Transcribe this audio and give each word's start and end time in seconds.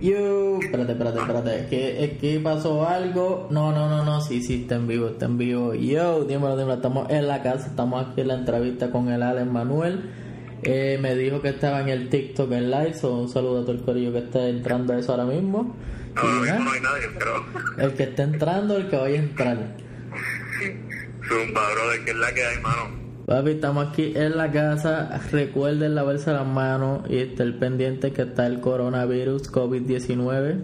Yo, 0.00 0.58
espérate, 0.60 0.92
espérate, 0.92 1.18
espérate. 1.18 1.66
¿Qué, 1.68 2.04
es 2.04 2.18
que 2.18 2.40
pasó 2.40 2.88
algo? 2.88 3.48
No, 3.50 3.70
no, 3.72 3.88
no, 3.90 4.02
no. 4.02 4.20
Sí, 4.22 4.42
sí, 4.42 4.62
está 4.62 4.76
en 4.76 4.86
vivo, 4.88 5.08
está 5.08 5.26
en 5.26 5.36
vivo. 5.36 5.74
Yo, 5.74 6.24
dímelo, 6.24 6.56
dímelo. 6.56 6.74
Estamos 6.74 7.10
en 7.10 7.28
la 7.28 7.42
casa, 7.42 7.66
estamos 7.66 8.06
aquí 8.06 8.22
en 8.22 8.28
la 8.28 8.34
entrevista 8.34 8.90
con 8.90 9.10
el 9.10 9.22
Alex 9.22 9.46
Manuel. 9.46 10.10
Eh, 10.62 10.98
me 11.00 11.14
dijo 11.16 11.42
que 11.42 11.50
estaba 11.50 11.82
en 11.82 11.90
el 11.90 12.08
TikTok 12.08 12.50
en 12.52 12.70
live. 12.70 12.94
So, 12.94 13.14
un 13.14 13.28
saludo 13.28 13.60
a 13.60 13.62
todo 13.62 13.72
el 13.72 13.82
corillo 13.82 14.12
que 14.12 14.20
está 14.20 14.48
entrando 14.48 14.94
a 14.94 14.98
eso 14.98 15.12
ahora 15.12 15.26
mismo. 15.26 15.76
No, 16.14 16.22
ahora 16.22 16.40
mismo 16.40 16.64
no 16.64 16.72
hay 16.72 16.80
nadie, 16.80 17.06
pero. 17.18 17.44
El 17.76 17.94
que 17.94 18.02
está 18.04 18.22
entrando, 18.22 18.76
el 18.78 18.88
que 18.88 18.96
vaya 18.96 19.20
a 19.20 19.22
entrar. 19.22 19.76
Zumba, 21.28 21.60
brother, 21.72 22.04
que 22.04 22.10
es 22.10 22.16
la 22.16 22.32
que 22.32 22.44
hay, 22.44 22.58
mano. 22.62 22.99
Papi, 23.30 23.52
estamos 23.52 23.90
aquí 23.90 24.12
en 24.16 24.36
la 24.36 24.50
casa. 24.50 25.20
Recuerden 25.30 25.94
lavarse 25.94 26.32
las 26.32 26.44
manos 26.44 27.08
y 27.08 27.18
estar 27.18 27.46
pendiente 27.60 28.12
que 28.12 28.22
está 28.22 28.44
el 28.48 28.58
coronavirus 28.58 29.52
COVID-19. 29.52 30.58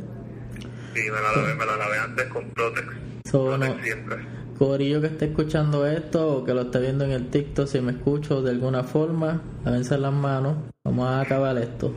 Sí, 0.92 1.02
me 1.04 1.10
la 1.10 1.32
lavé, 1.37 1.54
me 1.54 1.64
la 1.64 1.76
lavé 1.76 1.98
antes 1.98 2.26
con 2.26 2.50
Protex. 2.50 2.88
So, 3.30 3.50
Protex 3.50 3.84
siempre. 3.84 4.16
Corillo 4.59 5.00
que 5.00 5.06
esté 5.06 5.26
escuchando 5.26 5.87
esto 5.87 6.38
o 6.38 6.45
que 6.45 6.54
lo 6.54 6.62
esté 6.62 6.80
viendo 6.80 7.04
en 7.04 7.12
el 7.12 7.30
TikTok, 7.30 7.68
si 7.68 7.80
me 7.80 7.92
escucho 7.92 8.42
de 8.42 8.50
alguna 8.50 8.82
forma, 8.82 9.40
lávense 9.64 9.96
las 9.96 10.12
manos. 10.12 10.56
Vamos 10.84 11.09
a 11.09 11.20
acabar 11.20 11.56
esto. 11.59 11.95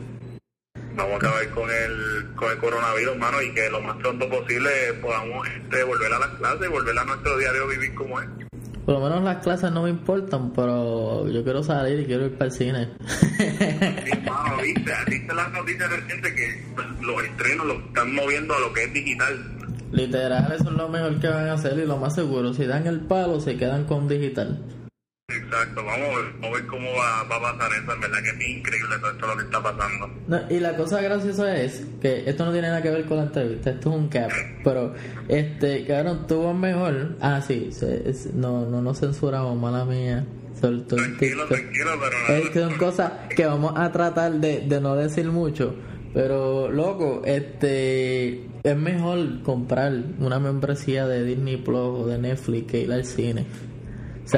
Vamos 0.94 1.14
a 1.14 1.16
acabar 1.16 1.50
con 1.50 1.68
el, 1.68 2.32
con 2.36 2.48
el 2.48 2.58
coronavirus, 2.58 3.14
hermano, 3.14 3.42
y 3.42 3.52
que 3.54 3.68
lo 3.70 3.80
más 3.80 3.96
pronto 3.96 4.28
posible 4.28 4.70
podamos 5.02 5.48
este, 5.48 5.82
volver 5.82 6.12
a 6.12 6.20
las 6.20 6.28
clases, 6.38 6.70
volver 6.70 6.96
a 6.96 7.04
nuestro 7.06 7.38
diario 7.38 7.66
vivir 7.66 7.92
como 7.96 8.20
es. 8.20 8.39
Por 8.90 8.98
lo 8.98 9.08
menos 9.08 9.22
las 9.22 9.36
clases 9.36 9.70
no 9.70 9.84
me 9.84 9.90
importan, 9.90 10.52
pero 10.52 11.28
yo 11.28 11.44
quiero 11.44 11.62
salir 11.62 12.00
y 12.00 12.06
quiero 12.06 12.26
ir 12.26 12.32
para 12.32 12.46
el 12.46 12.50
cine. 12.50 12.88
Sí, 13.06 14.18
mano, 14.28 14.56
viste, 14.60 14.92
viste 15.06 15.32
las 15.32 15.52
noticias 15.52 15.88
recientes 15.88 16.32
que 16.32 16.64
pues, 16.74 16.86
los 17.00 17.22
estrenos 17.22 17.66
los 17.66 17.76
están 17.84 18.12
moviendo 18.16 18.52
a 18.52 18.58
lo 18.58 18.72
que 18.72 18.82
es 18.82 18.92
digital. 18.92 19.58
Literal, 19.92 20.52
eso 20.52 20.70
es 20.70 20.76
lo 20.76 20.88
mejor 20.88 21.20
que 21.20 21.28
van 21.28 21.50
a 21.50 21.52
hacer 21.52 21.78
y 21.78 21.86
lo 21.86 21.98
más 21.98 22.16
seguro. 22.16 22.52
Si 22.52 22.66
dan 22.66 22.88
el 22.88 22.98
palo, 23.02 23.38
se 23.38 23.56
quedan 23.56 23.84
con 23.84 24.08
digital. 24.08 24.60
Exacto, 25.32 25.84
vamos 25.84 26.08
a 26.42 26.50
ver, 26.50 26.66
cómo 26.66 26.88
va, 26.92 27.22
va, 27.24 27.36
a 27.36 27.52
pasar 27.52 27.70
eso, 27.72 27.92
en 27.92 28.00
verdad 28.00 28.18
que 28.22 28.30
es 28.30 28.50
increíble 28.50 28.96
todo 29.00 29.10
esto 29.10 29.26
lo 29.26 29.36
que 29.36 29.42
está 29.44 29.62
pasando. 29.62 30.10
y 30.50 30.60
la 30.60 30.76
cosa 30.76 31.00
graciosa 31.00 31.56
es 31.56 31.86
que 32.00 32.28
esto 32.28 32.44
no 32.44 32.52
tiene 32.52 32.68
nada 32.68 32.82
que 32.82 32.90
ver 32.90 33.04
con 33.04 33.18
la 33.18 33.22
entrevista, 33.24 33.70
esto 33.70 33.90
es 33.90 33.96
un 33.96 34.08
cap, 34.08 34.30
pero 34.64 34.94
este, 35.28 35.84
cabrón, 35.86 36.26
tuvo 36.26 36.52
mejor, 36.52 37.16
ah 37.20 37.40
sí, 37.40 37.70
no, 38.34 38.66
no 38.66 38.82
nos 38.82 38.98
censuramos, 38.98 39.58
mala 39.58 39.84
mía. 39.84 40.24
tranquilo, 40.60 41.46
tranquilo, 41.46 41.90
pero 42.00 42.38
Es 42.38 42.50
que 42.50 42.58
son 42.60 42.74
cosas 42.76 43.12
que 43.34 43.46
vamos 43.46 43.74
a 43.76 43.90
tratar 43.92 44.32
de, 44.32 44.60
de 44.60 44.80
no 44.80 44.96
decir 44.96 45.26
mucho. 45.26 45.74
Pero, 46.12 46.68
loco, 46.70 47.22
este 47.24 48.44
es 48.62 48.76
mejor 48.76 49.42
comprar 49.42 49.92
una 50.18 50.40
membresía 50.40 51.06
de 51.06 51.24
Disney 51.24 51.56
Plus 51.56 51.78
o 51.78 52.06
de 52.06 52.18
Netflix 52.18 52.70
que 52.70 52.80
ir 52.80 52.92
al 52.92 53.04
cine. 53.04 53.46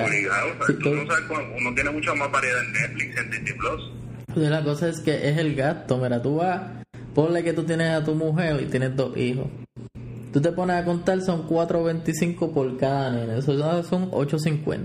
Uno, 0.01 1.75
tiene 1.75 1.91
mucha 1.91 2.15
más 2.15 2.31
variedad 2.31 2.65
en 2.65 2.73
Netflix, 2.73 3.17
en 3.19 3.31
Disney 3.31 3.53
Plus. 3.55 3.93
Pues 4.35 4.51
la 4.51 4.65
cosa 4.65 4.89
es 4.89 5.01
que 5.01 5.29
es 5.29 5.37
el 5.39 5.55
gasto. 5.55 5.99
Mira, 5.99 6.23
tú 6.23 6.37
vas, 6.37 6.63
ponle 7.15 7.45
que 7.45 7.53
tú 7.53 7.65
tienes 7.65 7.91
a 7.91 8.05
tu 8.05 8.15
mujer 8.15 8.61
y 8.63 8.67
tienes 8.67 8.97
dos 8.97 9.17
hijos. 9.17 9.49
Tú 10.33 10.41
te 10.41 10.51
pones 10.53 10.77
a 10.77 10.85
contar, 10.85 11.21
son 11.21 11.47
4.25 11.47 12.53
por 12.55 12.79
cada 12.79 13.11
nene. 13.11 13.39
Eso 13.39 13.83
son 13.83 14.11
8.50. 14.11 14.85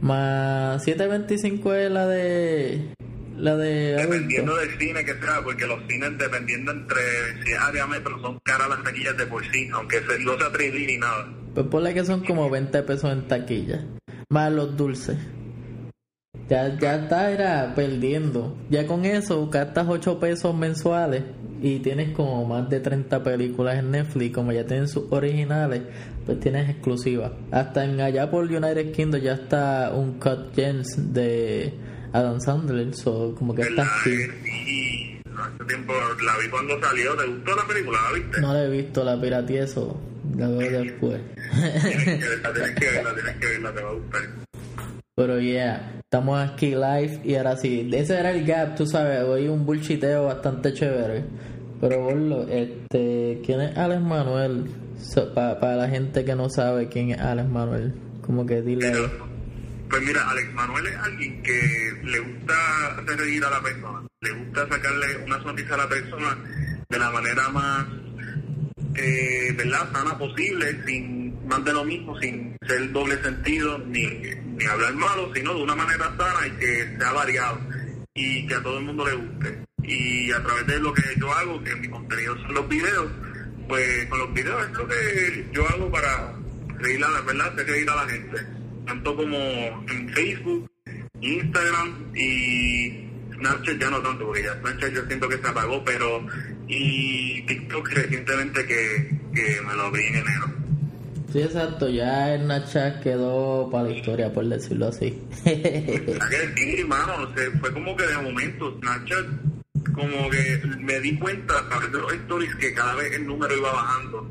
Más 0.00 0.86
7.25 0.86 1.74
es 1.74 1.90
la 1.90 2.06
de 2.06 2.94
la 3.36 3.56
de 3.56 3.94
dependiendo 3.94 4.56
del 4.56 4.78
cine 4.78 5.04
que 5.04 5.14
sea 5.14 5.40
porque 5.44 5.66
los 5.66 5.80
cines 5.88 6.18
dependiendo 6.18 6.72
entre 6.72 7.00
si 7.44 7.52
es 7.52 7.58
área 7.58 7.86
metro 7.86 8.20
son 8.20 8.38
caras 8.42 8.68
las 8.68 8.82
taquillas 8.82 9.16
de 9.16 9.26
por 9.26 9.44
sí 9.52 9.68
aunque 9.72 10.00
no 10.20 10.36
sea 10.36 10.50
3 10.52 10.74
ni 10.74 10.98
nada 10.98 11.28
pues 11.54 11.66
ponle 11.66 11.94
que 11.94 12.04
son 12.04 12.24
como 12.24 12.50
20 12.50 12.82
pesos 12.82 13.12
en 13.12 13.28
taquilla 13.28 13.84
más 14.30 14.52
los 14.52 14.76
dulces 14.76 15.16
ya, 16.48 16.78
ya 16.78 16.96
está 16.96 17.30
era 17.30 17.74
perdiendo 17.74 18.56
ya 18.70 18.86
con 18.86 19.04
eso 19.04 19.48
gastas 19.48 19.86
8 19.88 20.18
pesos 20.20 20.54
mensuales 20.54 21.24
y 21.60 21.80
tienes 21.80 22.14
como 22.14 22.44
más 22.44 22.68
de 22.68 22.80
30 22.80 23.22
películas 23.22 23.78
en 23.78 23.90
Netflix 23.90 24.34
como 24.34 24.52
ya 24.52 24.64
tienen 24.64 24.88
sus 24.88 25.04
originales 25.10 25.82
pues 26.26 26.40
tienes 26.40 26.68
exclusivas 26.68 27.32
hasta 27.50 27.84
en 27.84 28.00
allá 28.00 28.30
por 28.30 28.44
United 28.44 28.92
Kingdom 28.92 29.20
ya 29.20 29.32
está 29.32 29.92
un 29.94 30.18
cut 30.18 30.54
gens 30.54 31.12
de 31.12 31.74
Adam 32.12 32.40
Sandler, 32.40 32.94
so, 32.94 33.34
como 33.36 33.54
que 33.54 33.62
está 33.62 33.82
aquí. 33.82 34.10
Sí, 34.10 35.20
hace 35.36 35.64
tiempo 35.66 35.92
la 36.24 36.38
vi 36.38 36.48
cuando 36.48 36.80
salió. 36.80 37.14
¿Te 37.16 37.26
gustó 37.26 37.56
la 37.56 37.66
película? 37.66 37.98
¿La 38.02 38.18
viste? 38.18 38.40
No 38.40 38.54
la 38.54 38.64
he 38.64 38.70
visto, 38.70 39.04
la 39.04 39.20
pirateé 39.20 39.62
eso. 39.62 40.00
La 40.38 40.48
veo 40.48 40.84
después. 40.84 41.20
que 41.52 42.18
que 42.78 42.86
te 42.86 43.82
va 43.82 43.90
a 43.90 43.92
gustar. 43.92 44.22
Pero 45.16 45.40
yeah, 45.40 45.96
estamos 45.98 46.38
aquí 46.38 46.76
live 46.76 47.20
y 47.24 47.34
ahora 47.34 47.56
sí, 47.56 47.90
ese 47.92 48.20
era 48.20 48.30
el 48.30 48.46
gap, 48.46 48.76
tú 48.76 48.86
sabes, 48.86 49.24
hoy 49.24 49.48
un 49.48 49.66
bullshiteo 49.66 50.26
bastante 50.26 50.72
chévere. 50.72 51.24
Pero 51.80 52.02
bueno, 52.02 52.42
este, 52.48 53.42
¿quién 53.44 53.62
es 53.62 53.76
Alex 53.76 54.00
Manuel? 54.00 54.70
Para 55.34 55.74
la 55.74 55.88
gente 55.88 56.24
que 56.24 56.36
no 56.36 56.48
sabe 56.48 56.88
quién 56.88 57.10
es 57.10 57.20
Alex 57.20 57.48
Manuel, 57.48 57.94
como 58.24 58.46
que 58.46 58.62
dile... 58.62 58.92
Pues 59.90 60.02
mira, 60.02 60.30
Alex 60.30 60.52
Manuel 60.52 60.86
es 60.86 60.96
alguien 60.98 61.42
que 61.42 61.60
le 62.04 62.20
gusta 62.20 62.54
hacer 62.96 63.18
reír 63.18 63.44
a 63.44 63.50
la 63.50 63.60
persona, 63.60 64.06
le 64.20 64.32
gusta 64.32 64.68
sacarle 64.68 65.24
una 65.24 65.42
sonrisa 65.42 65.74
a 65.74 65.78
la 65.78 65.88
persona 65.88 66.38
de 66.88 66.98
la 66.98 67.10
manera 67.10 67.48
más, 67.48 67.86
eh, 68.98 69.52
¿verdad?, 69.52 69.92
sana 69.92 70.18
posible, 70.18 70.84
sin 70.86 71.46
más 71.48 71.64
de 71.64 71.72
lo 71.72 71.84
mismo, 71.84 72.18
sin 72.20 72.56
ser 72.66 72.92
doble 72.92 73.22
sentido, 73.22 73.78
ni, 73.78 74.04
ni 74.04 74.64
hablar 74.64 74.94
malo, 74.94 75.32
sino 75.34 75.54
de 75.54 75.62
una 75.62 75.74
manera 75.74 76.12
sana 76.16 76.46
y 76.46 76.50
que 76.58 76.96
sea 76.98 77.12
variado 77.12 77.60
y 78.14 78.46
que 78.46 78.54
a 78.54 78.62
todo 78.62 78.78
el 78.78 78.84
mundo 78.84 79.06
le 79.06 79.14
guste. 79.14 79.64
Y 79.84 80.30
a 80.32 80.42
través 80.42 80.66
de 80.66 80.80
lo 80.80 80.92
que 80.92 81.02
yo 81.18 81.32
hago, 81.32 81.62
que 81.62 81.74
mi 81.76 81.88
contenido 81.88 82.36
son 82.42 82.54
los 82.54 82.68
videos, 82.68 83.10
pues 83.68 84.06
con 84.06 84.18
los 84.18 84.34
videos 84.34 84.66
es 84.66 84.76
lo 84.76 84.88
que 84.88 85.46
yo 85.52 85.68
hago 85.68 85.90
para 85.90 86.34
reír 86.78 87.04
a 87.04 87.10
la 87.10 87.20
verdad, 87.22 87.54
reír 87.56 87.88
a 87.88 87.96
la 87.96 88.08
gente 88.08 88.58
tanto 88.88 89.14
como 89.14 89.36
en 89.36 90.08
Facebook, 90.14 90.70
Instagram 91.20 92.10
y 92.14 93.07
Snapchat 93.38 93.78
ya 93.78 93.90
no 93.90 94.00
tanto, 94.00 94.26
porque 94.26 94.42
ya 94.42 94.54
Snapchat 94.60 94.92
yo 94.92 95.06
siento 95.06 95.28
que 95.28 95.38
se 95.38 95.48
apagó, 95.48 95.84
pero 95.84 96.26
y 96.66 97.42
TikTok 97.42 97.88
recientemente 97.90 98.66
que, 98.66 99.18
que 99.34 99.60
me 99.62 99.74
lo 99.74 99.82
abrí 99.84 100.04
en 100.06 100.16
enero. 100.16 100.46
Sí, 101.32 101.42
exacto, 101.42 101.88
ya 101.88 102.38
Snapchat 102.38 103.02
quedó 103.02 103.68
para 103.70 103.84
la 103.84 103.90
historia, 103.90 104.32
por 104.32 104.46
decirlo 104.46 104.88
así. 104.88 105.22
sí, 105.44 106.76
hermano, 106.78 107.28
fue 107.60 107.72
como 107.72 107.96
que 107.96 108.06
de 108.06 108.18
momento 108.18 108.76
Snapchat, 108.80 109.26
como 109.92 110.30
que 110.30 110.60
me 110.78 111.00
di 111.00 111.18
cuenta 111.18 111.58
a 111.58 111.68
través 111.68 111.92
de 111.92 111.98
los 111.98 112.12
stories 112.12 112.54
que 112.56 112.72
cada 112.72 112.94
vez 112.94 113.12
el 113.12 113.26
número 113.26 113.56
iba 113.56 113.72
bajando 113.72 114.30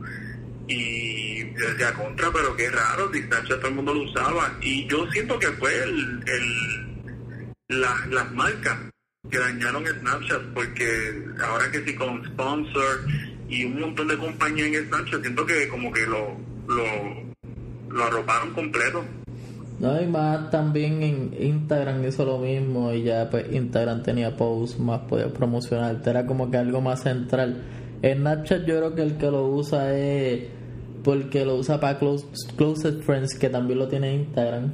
y 0.67 1.53
yo 1.57 1.69
decía 1.69 1.93
contra 1.93 2.29
pero 2.31 2.55
qué 2.55 2.69
raro 2.69 3.11
si 3.13 3.21
Snapchat 3.21 3.59
todo 3.59 3.69
el 3.69 3.75
mundo 3.75 3.93
lo 3.93 4.01
usaba 4.03 4.57
y 4.61 4.85
yo 4.87 5.09
siento 5.11 5.39
que 5.39 5.47
fue 5.47 5.73
el, 5.83 6.23
el 6.27 7.79
las 7.79 8.31
marcas 8.33 8.77
que 9.29 9.37
dañaron 9.37 9.85
Snapchat 9.85 10.41
porque 10.53 11.23
ahora 11.43 11.71
que 11.71 11.83
sí 11.83 11.95
con 11.95 12.23
sponsor 12.25 13.05
y 13.49 13.65
un 13.65 13.79
montón 13.79 14.07
de 14.07 14.17
compañías 14.17 14.67
en 14.67 14.87
Snapchat 14.87 15.21
siento 15.21 15.45
que 15.45 15.67
como 15.67 15.91
que 15.91 16.05
lo 16.05 16.37
lo, 16.67 16.83
lo 17.89 18.03
arroparon 18.03 18.53
completo 18.53 19.03
no, 19.79 20.01
y 20.01 20.07
más 20.07 20.49
también 20.49 21.03
en 21.03 21.35
Instagram 21.39 22.03
hizo 22.07 22.25
lo 22.25 22.39
mismo 22.39 22.91
y 22.93 23.03
ya 23.03 23.29
pues 23.29 23.45
Instagram 23.53 24.01
tenía 24.01 24.35
posts 24.35 24.79
más 24.79 25.01
podía 25.01 25.31
promocionar, 25.31 26.01
era 26.03 26.25
como 26.25 26.49
que 26.49 26.57
algo 26.57 26.81
más 26.81 27.03
central. 27.03 27.63
En 28.01 28.19
Snapchat 28.19 28.65
yo 28.65 28.77
creo 28.77 28.95
que 28.95 29.03
el 29.03 29.17
que 29.17 29.29
lo 29.29 29.47
usa 29.47 29.95
es 29.95 30.45
porque 31.03 31.45
lo 31.45 31.55
usa 31.55 31.79
para 31.79 31.99
close, 31.99 32.25
Closest 32.57 33.01
Friends, 33.03 33.37
que 33.37 33.49
también 33.49 33.77
lo 33.77 33.87
tiene 33.87 34.13
en 34.13 34.21
Instagram. 34.21 34.73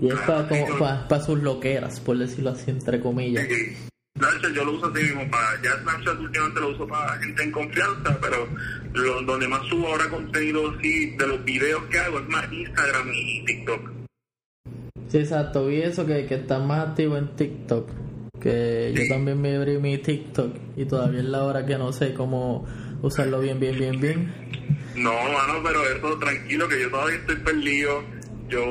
Y 0.00 0.08
es 0.08 0.18
para, 0.20 0.48
como, 0.48 0.78
para, 0.78 1.20
sus 1.20 1.40
loqueras, 1.40 2.00
por 2.00 2.18
decirlo 2.18 2.50
así, 2.50 2.70
entre 2.70 3.00
comillas. 3.00 3.46
Snapchat 4.16 4.52
yo 4.52 4.64
lo 4.64 4.72
uso 4.72 4.86
así 4.86 5.02
mismo 5.02 5.28
para, 5.30 5.60
ya 5.62 5.72
Snapchat 5.82 6.20
últimamente 6.20 6.60
lo 6.60 6.68
uso 6.70 6.86
para 6.86 7.18
gente 7.18 7.42
en 7.42 7.50
confianza, 7.50 8.18
pero 8.20 8.48
lo, 8.92 9.22
donde 9.22 9.48
más 9.48 9.66
subo 9.66 9.88
ahora 9.88 10.08
contenido 10.08 10.70
así 10.70 11.10
de 11.16 11.26
los 11.26 11.44
videos 11.44 11.82
que 11.90 11.98
hago 11.98 12.20
es 12.20 12.28
más 12.28 12.52
Instagram 12.52 13.10
y 13.12 13.44
TikTok. 13.44 13.90
Sí, 15.08 15.18
exacto, 15.18 15.66
vi 15.66 15.82
eso 15.82 16.06
que, 16.06 16.26
que 16.26 16.36
está 16.36 16.58
más 16.58 16.88
activo 16.88 17.16
en 17.16 17.34
TikTok. 17.34 17.90
Que 18.40 18.92
yo 18.94 19.02
también 19.08 19.40
me 19.40 19.56
abrí 19.56 19.78
mi 19.78 19.98
TikTok 19.98 20.54
y 20.76 20.84
todavía 20.84 21.20
es 21.20 21.26
la 21.26 21.44
hora 21.44 21.64
que 21.64 21.78
no 21.78 21.92
sé 21.92 22.14
cómo 22.14 22.66
usarlo 23.00 23.40
bien, 23.40 23.58
bien, 23.58 23.78
bien, 23.78 24.00
bien. 24.00 24.34
No, 24.96 25.12
mano, 25.12 25.60
pero 25.64 25.82
eso 25.88 26.18
tranquilo, 26.18 26.68
que 26.68 26.80
yo 26.80 26.90
todavía 26.90 27.16
estoy 27.16 27.36
perdido. 27.36 28.02
Yo 28.48 28.64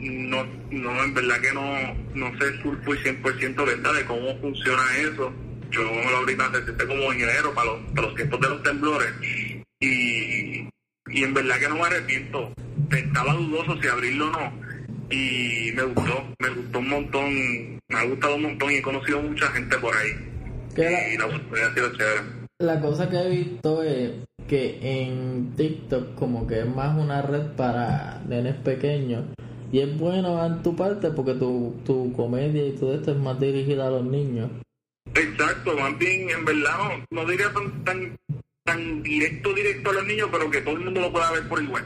no, 0.00 0.44
no 0.70 1.04
en 1.04 1.14
verdad 1.14 1.40
que 1.40 1.52
no, 1.52 1.94
no 2.14 2.38
sé 2.38 2.52
full 2.62 2.76
100% 2.84 3.66
verdad 3.66 3.94
de 3.94 4.04
cómo 4.04 4.36
funciona 4.40 4.82
eso. 4.98 5.32
yo 5.70 5.82
lo 5.82 6.16
abrí 6.16 6.34
más 6.36 6.52
reciente 6.52 6.86
como 6.86 7.12
en 7.12 7.20
enero 7.20 7.54
para 7.54 7.72
los, 7.72 7.80
para 7.94 8.06
los 8.08 8.16
tiempos 8.16 8.40
de 8.40 8.48
los 8.48 8.62
temblores 8.62 9.12
y, 9.80 10.68
y 11.10 11.22
en 11.22 11.34
verdad 11.34 11.58
que 11.58 11.68
no 11.68 11.76
me 11.76 11.82
arrepiento. 11.82 12.52
Estaba 12.90 13.34
dudoso 13.34 13.80
si 13.80 13.88
abrirlo 13.88 14.28
o 14.28 14.30
no 14.32 14.70
y 15.10 15.72
me 15.74 15.82
gustó, 15.82 16.24
me 16.38 16.48
gustó 16.50 16.78
un 16.78 16.88
montón, 16.88 17.34
me 17.88 17.98
ha 17.98 18.04
gustado 18.04 18.36
un 18.36 18.42
montón 18.42 18.70
y 18.70 18.76
he 18.76 18.82
conocido 18.82 19.20
mucha 19.20 19.46
gente 19.48 19.76
por 19.78 19.94
ahí. 19.96 20.10
Y 20.76 21.18
la 21.18 21.28
chévere. 21.74 22.40
La 22.58 22.80
cosa 22.80 23.08
que 23.08 23.16
he 23.16 23.28
visto 23.28 23.82
es 23.82 24.12
que 24.50 24.80
en 24.82 25.54
TikTok 25.54 26.16
como 26.16 26.44
que 26.44 26.58
es 26.58 26.66
más 26.66 26.98
una 26.98 27.22
red 27.22 27.52
para 27.56 28.20
nenes 28.26 28.56
pequeños 28.56 29.26
y 29.70 29.78
es 29.78 29.96
bueno 29.96 30.44
en 30.44 30.60
tu 30.64 30.74
parte 30.74 31.12
porque 31.12 31.34
tu, 31.34 31.80
tu 31.86 32.12
comedia 32.14 32.66
y 32.66 32.72
todo 32.72 32.92
esto 32.96 33.12
es 33.12 33.16
más 33.16 33.38
dirigida 33.38 33.86
a 33.86 33.90
los 33.90 34.04
niños. 34.04 34.50
Exacto, 35.14 35.76
más 35.78 35.96
bien, 35.98 36.30
en 36.30 36.44
verdad, 36.44 36.98
no, 37.12 37.24
diría 37.26 37.52
tan, 37.52 37.84
tan, 37.84 38.16
tan 38.64 39.02
directo, 39.04 39.54
directo 39.54 39.90
a 39.90 39.92
los 39.92 40.06
niños, 40.06 40.28
pero 40.32 40.50
que 40.50 40.60
todo 40.62 40.74
el 40.74 40.84
mundo 40.84 41.00
lo 41.00 41.12
pueda 41.12 41.30
ver 41.30 41.48
por 41.48 41.62
igual. 41.62 41.84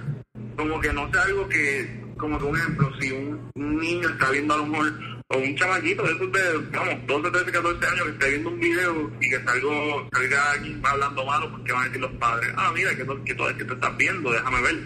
Como 0.57 0.81
que 0.81 0.93
no 0.95 1.13
sea 1.13 1.21
algo 1.21 1.47
que, 1.47 2.01
como 2.17 2.39
que 2.39 2.45
un 2.47 2.57
ejemplo, 2.57 2.91
si 2.99 3.13
un, 3.13 3.51
un 3.57 3.77
niño 3.77 4.09
está 4.09 4.31
viendo 4.31 4.55
a 4.55 4.57
lo 4.57 4.67
mejor, 4.67 5.14
o 5.29 5.39
un 5.39 5.57
chamaquito 5.57 6.03
de 6.03 6.13
esos 6.13 6.33
de, 6.33 6.59
vamos, 6.77 7.07
12, 7.07 7.31
13, 7.31 7.53
14 7.53 7.87
años 7.87 8.05
que 8.05 8.11
esté 8.13 8.31
viendo 8.31 8.49
un 8.51 8.61
video 8.61 9.11
y 9.21 9.31
que 9.31 9.41
salgo, 9.45 10.09
salga 10.13 10.51
alguien 10.53 10.81
hablando 10.85 11.25
malo, 11.25 11.61
¿qué 11.65 11.73
van 11.73 11.83
a 11.83 11.87
decir 11.87 12.01
los 12.01 12.13
padres? 12.13 12.53
Ah, 12.57 12.71
mira, 12.75 12.91
que, 12.91 13.07
que 13.25 13.35
todo 13.35 13.51
es 13.51 13.57
que 13.57 13.65
te 13.65 13.75
estás 13.75 13.97
viendo, 13.97 14.31
déjame 14.33 14.63
ver. 14.63 14.77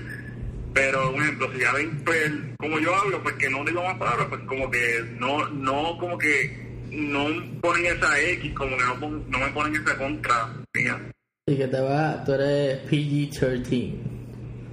Pero, 0.74 1.10
un 1.10 1.22
ejemplo, 1.22 1.50
si 1.52 1.60
ya 1.60 1.72
ven, 1.72 2.02
pues, 2.04 2.32
como 2.58 2.78
yo 2.78 2.94
hablo, 2.94 3.20
pues 3.22 3.34
que 3.34 3.50
no 3.50 3.64
digo 3.64 3.82
más 3.82 3.98
palabras, 3.98 4.26
pues 4.28 4.40
como 4.42 4.70
que 4.70 5.04
no, 5.18 5.48
no, 5.48 5.98
como 5.98 6.16
que 6.18 6.56
no 6.92 7.26
ponen 7.60 7.86
esa 7.96 8.20
X, 8.20 8.52
como 8.54 8.76
que 8.76 8.84
no, 8.84 9.00
pon- 9.00 9.24
no 9.28 9.38
me 9.40 9.48
ponen 9.48 9.82
esa 9.82 9.96
contra. 9.98 10.54
mía. 10.74 11.10
Y 11.48 11.56
que 11.56 11.66
te 11.66 11.80
va, 11.80 12.22
tú 12.24 12.34
eres 12.34 12.88
PG-13. 12.90 13.92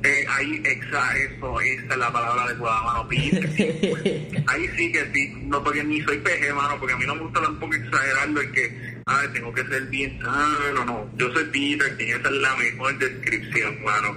Eh, 0.06 0.24
ahí, 0.30 0.62
exa, 0.64 1.18
eso, 1.18 1.62
esa 1.62 1.94
es 1.94 1.98
la 1.98 2.14
palabra 2.14 2.44
adecuada, 2.44 2.84
mano. 2.84 3.10
Ahí 4.48 4.68
sí 4.78 4.92
que 4.92 5.04
sí, 5.12 5.34
no, 5.48 5.64
porque 5.64 5.84
ni 5.84 6.00
soy 6.02 6.20
PG, 6.20 6.54
mano, 6.54 6.76
porque 6.80 6.94
a 6.94 6.98
mí 6.98 7.06
no 7.08 7.16
me 7.16 7.22
gusta 7.24 7.42
tampoco 7.42 7.74
exagerarlo, 7.74 8.42
es 8.42 8.52
que, 8.52 9.02
ay, 9.08 9.28
tengo 9.34 9.52
que 9.52 9.64
ser 9.66 9.82
bien 9.88 10.20
sano, 10.22 10.86
no, 10.86 11.10
yo 11.18 11.34
soy 11.34 11.46
Peter, 11.46 11.98
que 11.98 12.12
esa 12.12 12.30
es 12.30 12.36
la 12.36 12.56
mejor 12.56 13.00
descripción, 13.00 13.84
mano. 13.84 14.16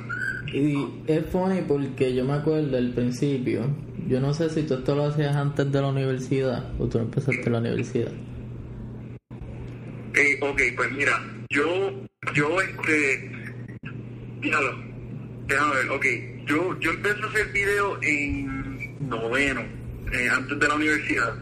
y 0.53 1.11
es 1.11 1.25
funny 1.33 1.63
porque 1.67 2.15
yo 2.15 2.27
me 2.27 2.35
acuerdo 2.35 2.77
al 2.77 2.93
principio, 2.93 3.75
yo 4.07 4.21
no 4.21 4.35
sé 4.35 4.51
si 4.51 4.65
tú 4.65 4.75
esto 4.75 4.95
lo 4.95 5.07
hacías 5.07 5.35
antes 5.37 5.73
de 5.73 5.81
la 5.81 5.89
universidad 5.89 6.71
o 6.79 6.87
tú 6.87 6.99
empezaste 6.99 7.49
la 7.49 7.61
universidad. 7.61 8.13
Eh, 10.15 10.39
ok, 10.43 10.61
pues 10.77 10.93
mira, 10.93 11.19
yo, 11.49 11.93
yo, 12.35 12.61
este, 12.61 13.31
dígalo, 14.43 14.88
déjame 15.49 15.75
ver, 15.75 15.91
ok, 15.91 16.07
yo, 16.47 16.79
yo 16.79 16.91
empecé 16.91 17.23
a 17.23 17.27
hacer 17.27 17.53
video 17.53 17.99
en 18.03 19.09
noveno, 19.09 19.63
eh, 20.13 20.29
antes 20.31 20.59
de 20.59 20.69
la 20.69 20.75
universidad. 20.75 21.35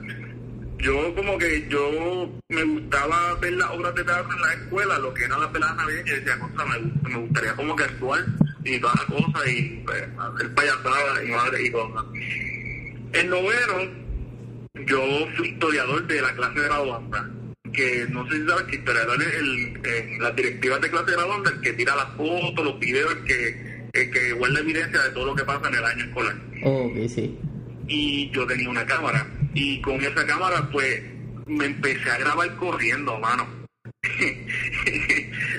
Yo 0.79 1.15
como 1.15 1.39
que 1.39 1.67
yo 1.69 2.31
me 2.49 2.63
gustaba 2.63 3.35
ver 3.41 3.55
las 3.55 3.71
obras 3.71 3.95
de 3.95 4.05
teatro 4.05 4.33
en 4.33 4.43
la 4.43 4.53
escuela, 4.53 4.99
lo 4.99 5.13
que 5.13 5.25
eran 5.25 5.41
las 5.41 5.53
veladas 5.53 5.77
navideñas, 5.77 6.09
y 6.09 6.21
decía, 6.21 6.39
cosa, 6.39 6.65
me, 6.67 7.11
me 7.11 7.19
gustaría 7.19 7.55
como 7.55 7.75
que 7.75 7.85
actuar 7.85 8.25
y 8.65 8.79
todas 8.79 8.97
las 8.97 9.05
cosas, 9.07 9.49
y 9.49 9.83
pues, 9.85 10.03
hacer 10.19 10.55
payasadas 10.55 11.25
y 11.25 11.31
madre 11.31 11.63
y 11.65 11.71
cosas. 11.71 12.05
En 13.13 13.31
noveno, 13.31 14.07
yo 14.87 15.03
fui 15.37 15.49
historiador 15.49 16.07
de 16.07 16.21
la 16.21 16.35
clase 16.35 16.61
de 16.61 16.67
graduanda, 16.67 17.31
que 17.73 18.07
no 18.11 18.29
sé 18.29 18.37
si 18.37 18.47
sabes 18.47 18.65
que 18.65 18.77
historiador 18.77 19.23
es 19.23 19.35
el, 19.35 19.81
eh, 19.85 20.17
las 20.21 20.37
directivas 20.37 20.81
de 20.81 20.91
clase 20.91 21.11
de 21.11 21.17
graduanda, 21.17 21.51
el 21.51 21.61
que 21.61 21.73
tira 21.73 21.97
las 21.97 22.09
fotos, 22.17 22.65
los 22.65 22.79
videos, 22.79 23.13
el 23.13 23.25
que, 23.25 23.76
el 24.03 24.11
que 24.11 24.33
guarda 24.33 24.61
evidencia 24.61 25.03
de 25.03 25.11
todo 25.11 25.27
lo 25.27 25.35
que 25.35 25.45
pasa 25.45 25.69
en 25.69 25.75
el 25.75 25.85
año 25.85 26.05
escolar. 26.05 26.37
Oh, 26.65 26.91
sí. 27.09 27.39
Y 27.89 28.31
yo 28.31 28.47
tenía 28.47 28.69
una 28.69 28.85
cámara, 28.85 29.27
y 29.55 29.81
con 29.81 30.03
esa 30.03 30.27
cámara 30.27 30.69
pues 30.71 31.03
me 31.47 31.67
empecé 31.67 32.11
a 32.11 32.19
grabar 32.19 32.57
corriendo, 32.57 33.19
mano. 33.19 33.47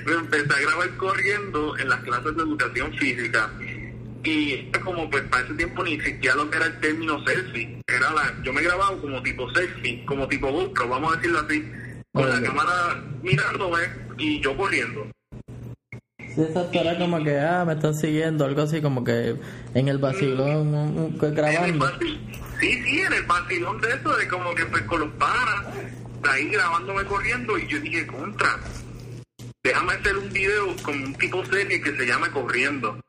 me 0.06 0.12
empecé 0.12 0.54
a 0.54 0.60
grabar 0.60 0.96
corriendo 0.96 1.76
en 1.78 1.88
las 1.88 2.00
clases 2.00 2.36
de 2.36 2.42
educación 2.42 2.92
física 2.94 3.50
y 4.24 4.70
como 4.84 5.08
pues 5.10 5.22
para 5.24 5.44
ese 5.44 5.54
tiempo 5.54 5.84
ni 5.84 6.00
siquiera 6.00 6.36
lo 6.36 6.50
que 6.50 6.56
era 6.56 6.66
el 6.66 6.80
término 6.80 7.24
selfie 7.24 7.80
era 7.86 8.12
la 8.12 8.34
yo 8.42 8.52
me 8.52 8.62
grababa 8.62 9.00
como 9.00 9.22
tipo 9.22 9.48
selfie 9.52 10.04
como 10.04 10.26
tipo 10.28 10.50
GoPro 10.50 10.88
vamos 10.88 11.12
a 11.12 11.16
decirlo 11.16 11.40
así 11.40 11.64
con 12.12 12.28
la 12.28 12.42
cámara 12.42 13.02
mirándome 13.22 13.78
y 14.18 14.40
yo 14.40 14.56
corriendo 14.56 15.06
Exacto, 16.38 16.78
era 16.80 16.96
como 16.98 17.22
que, 17.24 17.38
ah, 17.38 17.64
me 17.66 17.72
están 17.74 17.94
siguiendo, 17.94 18.44
algo 18.44 18.62
así 18.62 18.80
como 18.80 19.02
que 19.04 19.34
en 19.74 19.88
el 19.88 19.98
vacilón, 19.98 20.68
un- 20.68 20.74
un- 20.74 21.18
grabando. 21.34 21.84
vacil- 21.86 22.20
sí 22.60 22.82
sí 22.84 23.00
en 23.00 23.12
el 23.12 23.22
vacilón 23.24 23.80
de 23.80 23.88
eso 23.94 24.16
de 24.16 24.28
como 24.28 24.54
que 24.54 24.64
pues 24.66 24.82
con 24.84 25.00
los 25.00 25.10
panas 25.14 25.66
ahí 26.30 26.48
grabándome 26.48 27.04
corriendo 27.04 27.56
y 27.58 27.66
yo 27.68 27.78
dije 27.80 28.06
contra 28.06 28.58
déjame 29.62 29.92
hacer 29.94 30.16
un 30.16 30.32
video 30.32 30.74
como 30.82 31.04
un 31.06 31.14
tipo 31.14 31.44
serie 31.46 31.80
que 31.80 31.96
se 31.96 32.06
llame 32.06 32.28
corriendo 32.30 33.00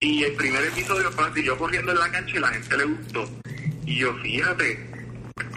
Y 0.00 0.24
el 0.24 0.32
primer 0.34 0.64
episodio 0.64 1.10
fue 1.12 1.26
así, 1.28 1.44
yo 1.44 1.56
corriendo 1.56 1.92
en 1.92 1.98
la 1.98 2.10
cancha 2.10 2.36
y 2.36 2.40
la 2.40 2.48
gente 2.48 2.76
le 2.76 2.84
gustó. 2.86 3.24
Y 3.86 3.98
yo, 4.00 4.12
fíjate, 4.14 4.90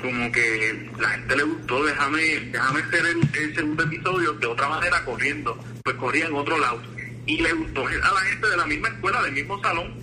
como 0.02 0.32
que 0.32 0.90
la 1.00 1.10
gente 1.10 1.36
le 1.36 1.44
gustó, 1.44 1.84
déjame, 1.84 2.22
déjame 2.52 2.82
hacer 2.82 3.06
el, 3.06 3.42
el 3.42 3.56
segundo 3.56 3.84
episodio 3.84 4.34
de 4.34 4.48
otra 4.48 4.70
manera 4.70 5.04
corriendo. 5.04 5.58
Pues 5.84 5.96
corría 5.98 6.28
en 6.28 6.36
otro 6.36 6.58
lado. 6.58 6.82
Y 7.26 7.42
le 7.42 7.54
gustó 7.54 7.88
a 7.88 8.14
la 8.14 8.20
gente 8.22 8.48
de 8.48 8.58
la 8.58 8.66
misma 8.66 8.90
escuela, 8.90 9.22
del 9.24 9.34
mismo 9.34 9.62
salón. 9.62 9.96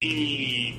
Y 0.00 0.78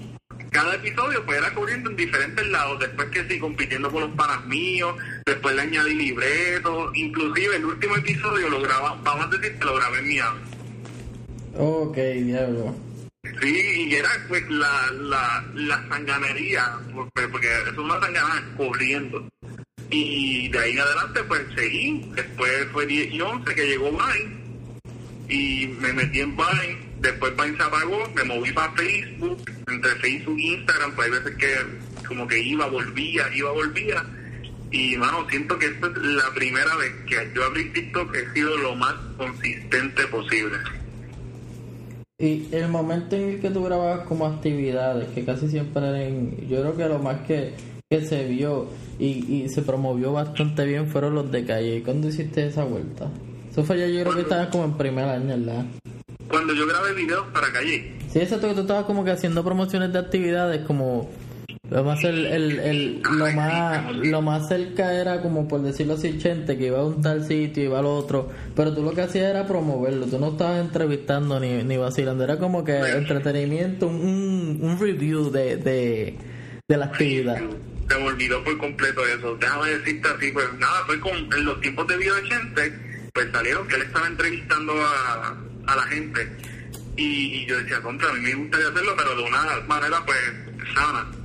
cada 0.51 0.75
episodio 0.75 1.25
pues 1.25 1.38
era 1.38 1.54
corriendo 1.54 1.89
en 1.89 1.95
diferentes 1.95 2.48
lados. 2.48 2.80
Después 2.80 3.10
que 3.10 3.28
sí, 3.28 3.39
compitiendo 3.39 3.92
con 3.92 4.01
los 4.01 4.12
panas 4.12 4.45
míos. 4.45 4.95
Después 5.25 5.56
le 5.56 5.62
añadí 5.62 5.95
libretos. 5.95 6.92
Inclusive 6.95 7.56
el 7.56 7.66
último 7.66 7.95
episodio 7.95 8.50
lo 8.50 8.62
grababa, 8.62 9.00
vamos 9.04 9.25
a 9.25 9.38
decir 9.38 9.57
que 9.57 9.66
lo 9.66 9.75
grabé 9.75 10.00
en 10.00 10.07
Miami. 10.07 10.39
Ok, 11.57 11.98
diablo. 11.98 12.87
Sí, 13.42 13.88
y 13.89 13.95
era 13.95 14.10
pues 14.28 14.50
la, 14.50 14.92
la, 14.94 15.45
la 15.54 15.88
sanganería, 15.89 16.80
porque, 16.94 17.28
porque 17.28 17.48
eso 17.48 17.72
es 17.72 17.78
una 17.78 18.00
sanganada 18.00 18.44
corriendo. 18.56 19.28
Y 19.89 20.50
de 20.50 20.60
ahí 20.60 20.72
en 20.72 20.80
adelante 20.80 21.24
pues 21.24 21.42
seguí, 21.56 22.12
después 22.16 22.68
fue 22.72 22.86
10 22.86 23.13
y 23.13 23.22
11 23.22 23.56
que 23.56 23.68
llegó 23.68 23.92
Vine, 23.92 24.38
y 25.29 25.67
me 25.79 25.94
metí 25.94 26.22
en 26.22 26.36
Vine, 26.36 26.89
después 27.00 27.34
Vine 27.38 27.58
se 27.58 27.63
apagó, 27.63 28.12
me 28.15 28.24
moví 28.24 28.51
para 28.51 28.74
Facebook, 28.74 29.44
entre 29.67 29.96
Facebook 29.96 30.39
e 30.39 30.48
Instagram, 30.53 30.91
pues 30.94 31.06
hay 31.06 31.20
veces 31.20 31.38
que 31.38 32.08
como 32.08 32.27
que 32.27 32.39
iba, 32.39 32.67
volvía, 32.67 33.29
iba, 33.34 33.51
volvía. 33.51 34.03
Y 34.72 34.98
mano, 34.98 35.25
siento 35.29 35.58
que 35.58 35.67
esta 35.67 35.88
es 35.88 35.98
la 35.98 36.34
primera 36.34 36.75
vez 36.75 36.91
que 37.08 37.32
yo 37.34 37.46
abrí 37.46 37.70
TikTok 37.70 38.13
he 38.15 38.34
sido 38.34 38.58
lo 38.58 38.75
más 38.75 38.96
consistente 39.17 40.06
posible. 40.08 40.58
Y 42.19 42.47
el 42.51 42.67
momento 42.69 43.15
en 43.15 43.29
el 43.29 43.39
que 43.39 43.51
tú 43.51 43.63
grababas 43.63 44.07
como 44.07 44.25
actividades, 44.25 45.07
que 45.09 45.24
casi 45.24 45.47
siempre 45.50 45.88
eran, 45.88 46.36
yo 46.47 46.62
creo 46.62 46.75
que 46.75 46.89
lo 46.89 46.97
más 46.97 47.21
que, 47.27 47.53
que 47.88 48.01
se 48.01 48.25
vio 48.25 48.69
y, 48.97 49.43
y 49.43 49.50
se 49.50 49.62
promovió 49.62 50.13
bastante 50.13 50.65
bien 50.65 50.88
fueron 50.88 51.13
los 51.13 51.31
de 51.31 51.45
calle. 51.45 51.83
¿Cuándo 51.83 52.07
hiciste 52.07 52.47
esa 52.47 52.63
vuelta? 52.63 53.12
Eso 53.51 53.63
fue 53.63 53.77
ya 53.77 53.88
yo 53.88 54.01
creo 54.01 54.15
que 54.15 54.21
estabas 54.21 54.47
como 54.47 54.65
en 54.65 54.77
primer 54.77 55.05
año, 55.05 55.27
¿verdad? 55.27 55.65
Cuando 56.27 56.55
yo 56.55 56.65
grabé 56.65 56.93
videos 56.93 57.27
para 57.27 57.51
Calle, 57.53 57.93
Sí, 58.12 58.19
exacto, 58.19 58.47
que 58.47 58.55
tú 58.55 58.62
estabas 58.62 58.86
como 58.86 59.03
que 59.05 59.12
haciendo 59.12 59.43
promociones 59.43 59.93
de 59.93 60.00
actividades 60.00 60.65
como... 60.65 61.09
A 61.69 61.91
hacer 61.91 62.13
el, 62.13 62.59
el, 62.59 63.01
lo 63.01 63.31
más 63.33 63.95
lo 63.95 64.21
más 64.21 64.47
cerca 64.47 64.93
era 64.93 65.21
como 65.21 65.47
por 65.47 65.62
decirlo 65.62 65.95
así 65.95 66.19
gente 66.19 66.57
que 66.57 66.67
iba 66.67 66.79
a 66.79 66.86
un 66.86 67.01
tal 67.01 67.25
sitio 67.25 67.63
iba 67.63 67.79
al 67.79 67.86
otro 67.86 68.29
pero 68.55 68.74
tú 68.74 68.83
lo 68.83 68.91
que 68.93 69.01
hacías 69.01 69.25
era 69.25 69.45
promoverlo 69.45 70.05
tú 70.05 70.17
no 70.17 70.29
estabas 70.29 70.62
entrevistando 70.62 71.39
ni, 71.41 71.63
ni 71.63 71.75
vacilando 71.75 72.24
era 72.24 72.38
como 72.38 72.63
que 72.63 72.77
entretenimiento 72.77 73.88
un, 73.88 74.59
un 74.62 74.79
review 74.79 75.29
de, 75.29 75.57
de, 75.57 76.17
de 76.67 76.77
la 76.77 76.86
actividad 76.86 77.41
se 77.89 77.97
me 77.97 78.05
olvidó 78.05 78.43
por 78.43 78.57
completo 78.57 79.05
eso. 79.07 79.36
Déjame 79.38 79.69
decirte 79.69 80.09
así, 80.09 80.31
pues 80.31 80.45
nada, 80.59 80.83
fue 80.86 81.00
con 81.00 81.15
en 81.15 81.45
los 81.45 81.62
tiempos 81.62 81.88
de 81.88 81.97
video 81.97 82.15
de 82.15 82.24
gente, 82.24 82.74
pues 83.13 83.27
salieron 83.31 83.67
que 83.67 83.75
él 83.75 83.81
estaba 83.83 84.07
entrevistando 84.07 84.74
a, 84.74 85.38
a 85.67 85.75
la 85.75 85.83
gente. 85.83 86.27
Y, 86.97 87.03
y 87.03 87.45
yo 87.45 87.57
decía, 87.59 87.79
contra, 87.81 88.09
a 88.09 88.13
mí 88.13 88.21
me 88.21 88.36
gustaría 88.36 88.67
hacerlo, 88.67 88.93
pero 88.97 89.15
de 89.15 89.24
una 89.24 89.62
manera 89.67 90.03
pues 90.05 90.19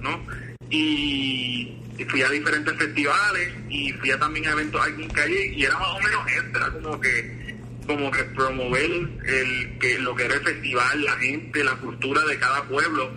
¿no? 0.01 0.25
Y, 0.71 1.79
fui 2.09 2.21
a 2.21 2.29
diferentes 2.29 2.75
festivales 2.77 3.53
y 3.71 3.93
fui 3.93 4.11
a 4.11 4.19
también 4.19 4.47
a 4.49 4.53
eventos 4.53 4.81
aquí 4.81 5.03
en 5.03 5.09
calle 5.11 5.53
y 5.55 5.65
era 5.65 5.79
más 5.79 5.89
o 5.91 6.01
menos 6.01 6.27
eso, 6.27 6.57
era 6.57 6.71
como 6.71 7.01
que 7.01 7.43
como 7.87 8.11
que 8.11 8.25
promover 8.25 8.91
el 9.25 9.79
que 9.79 9.99
lo 10.01 10.15
que 10.15 10.25
era 10.25 10.35
el 10.35 10.41
festival, 10.43 11.05
la 11.05 11.13
gente, 11.19 11.65
la 11.65 11.77
cultura 11.77 12.25
de 12.27 12.39
cada 12.39 12.63
pueblo. 12.65 13.13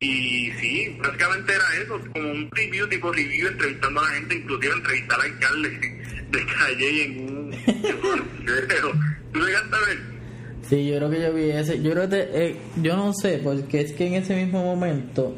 Y 0.00 0.52
sí, 0.60 0.96
básicamente 1.02 1.52
era 1.52 1.82
eso, 1.82 2.00
como 2.12 2.30
un 2.30 2.48
review, 2.52 2.88
tipo 2.88 3.12
review, 3.12 3.48
entrevistando 3.48 4.00
a 4.00 4.04
la 4.04 4.14
gente, 4.14 4.34
inclusive 4.36 4.74
entrevistar 4.74 5.20
al 5.20 5.32
alcalde 5.32 5.68
de 6.30 6.46
calle 6.46 7.04
en 7.04 7.36
un, 7.36 7.50
¿Tú 9.32 9.40
llegaste 9.40 9.76
a 9.76 9.86
ver? 9.86 9.98
Sí, 10.68 10.86
yo 10.86 10.96
creo 10.96 11.10
que 11.10 11.20
yo 11.22 11.32
vi 11.32 11.50
ese. 11.50 11.82
Yo 11.82 11.92
creo 11.92 12.08
que 12.08 12.28
eh, 12.32 12.56
yo 12.82 12.96
no 12.96 13.12
sé, 13.14 13.40
porque 13.42 13.80
es 13.80 13.92
que 13.92 14.06
en 14.06 14.14
ese 14.14 14.36
mismo 14.36 14.62
momento 14.62 15.34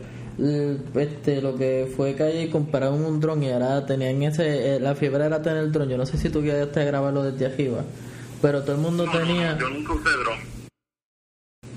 este 0.94 1.42
lo 1.42 1.56
que 1.56 1.92
fue 1.94 2.14
calle 2.14 2.44
y 2.44 2.50
compararon 2.50 3.04
un 3.04 3.20
dron 3.20 3.42
y 3.42 3.50
ahora 3.50 3.85
tenían 3.87 4.23
ese 4.23 4.76
eh, 4.76 4.80
la 4.80 4.94
fiebre 4.94 5.25
era 5.25 5.42
tener 5.42 5.64
el 5.64 5.73
dron. 5.73 5.88
Yo 5.88 5.97
no 5.97 6.06
sé 6.06 6.18
si 6.18 6.30
tú 6.30 6.42
quedaste 6.42 6.80
a 6.80 6.85
grabarlo 6.85 7.23
desde 7.23 7.47
arriba, 7.47 7.85
pero 8.40 8.62
todo 8.62 8.76
el 8.76 8.80
mundo 8.80 9.06
tenía 9.11 9.59
yo 9.59 9.68
nunca 9.68 9.92
usé 9.92 10.11
dron. 10.11 10.38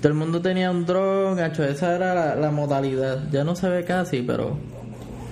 Todo 0.02 0.12
el 0.12 0.18
mundo 0.18 0.42
tenía 0.42 0.70
un 0.70 0.86
dron, 0.86 1.38
gacho, 1.38 1.64
esa 1.64 1.96
era 1.96 2.14
la, 2.14 2.36
la 2.36 2.52
modalidad. 2.52 3.30
Ya 3.32 3.44
no 3.44 3.56
se 3.56 3.70
ve 3.70 3.86
casi, 3.86 4.22
pero 4.22 4.58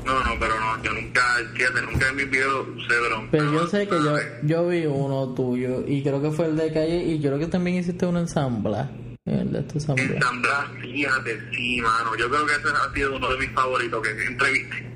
no, 0.06 0.14
no, 0.24 0.32
pero 0.40 0.60
no, 0.60 0.84
yo 0.84 0.94
nunca, 0.94 1.22
fíjate, 1.54 1.82
nunca 1.84 2.10
en 2.10 2.16
mis 2.16 2.30
videos 2.30 2.68
usé 2.76 2.96
dron. 2.96 3.28
Pero 3.30 3.54
yo 3.54 3.68
sé 3.68 3.88
que 3.88 3.96
yo, 3.96 4.16
yo 4.44 4.68
vi 4.68 4.86
uno 4.86 5.34
tuyo 5.36 5.84
y 5.88 6.02
creo 6.02 6.22
que 6.22 6.32
fue 6.32 6.48
el 6.48 6.58
de 6.58 6.74
calle 6.74 7.04
y 7.04 7.20
creo 7.22 7.38
que 7.38 7.48
también 7.48 7.78
hiciste 7.78 8.06
un 8.06 8.18
ensambla. 8.18 8.90
El 9.26 9.52
de 9.52 9.60
ensambla. 9.60 10.04
Ensambla, 10.04 10.72
fíjate, 10.82 11.40
sí, 11.52 11.82
mano. 11.82 12.16
Yo 12.18 12.30
creo 12.30 12.46
que 12.46 12.54
ese 12.54 12.70
ha 12.70 12.94
sido 12.94 13.16
uno 13.16 13.30
de 13.30 13.38
mis 13.38 13.52
favoritos 13.52 14.02
que 14.02 14.26
entrevisté. 14.26 14.92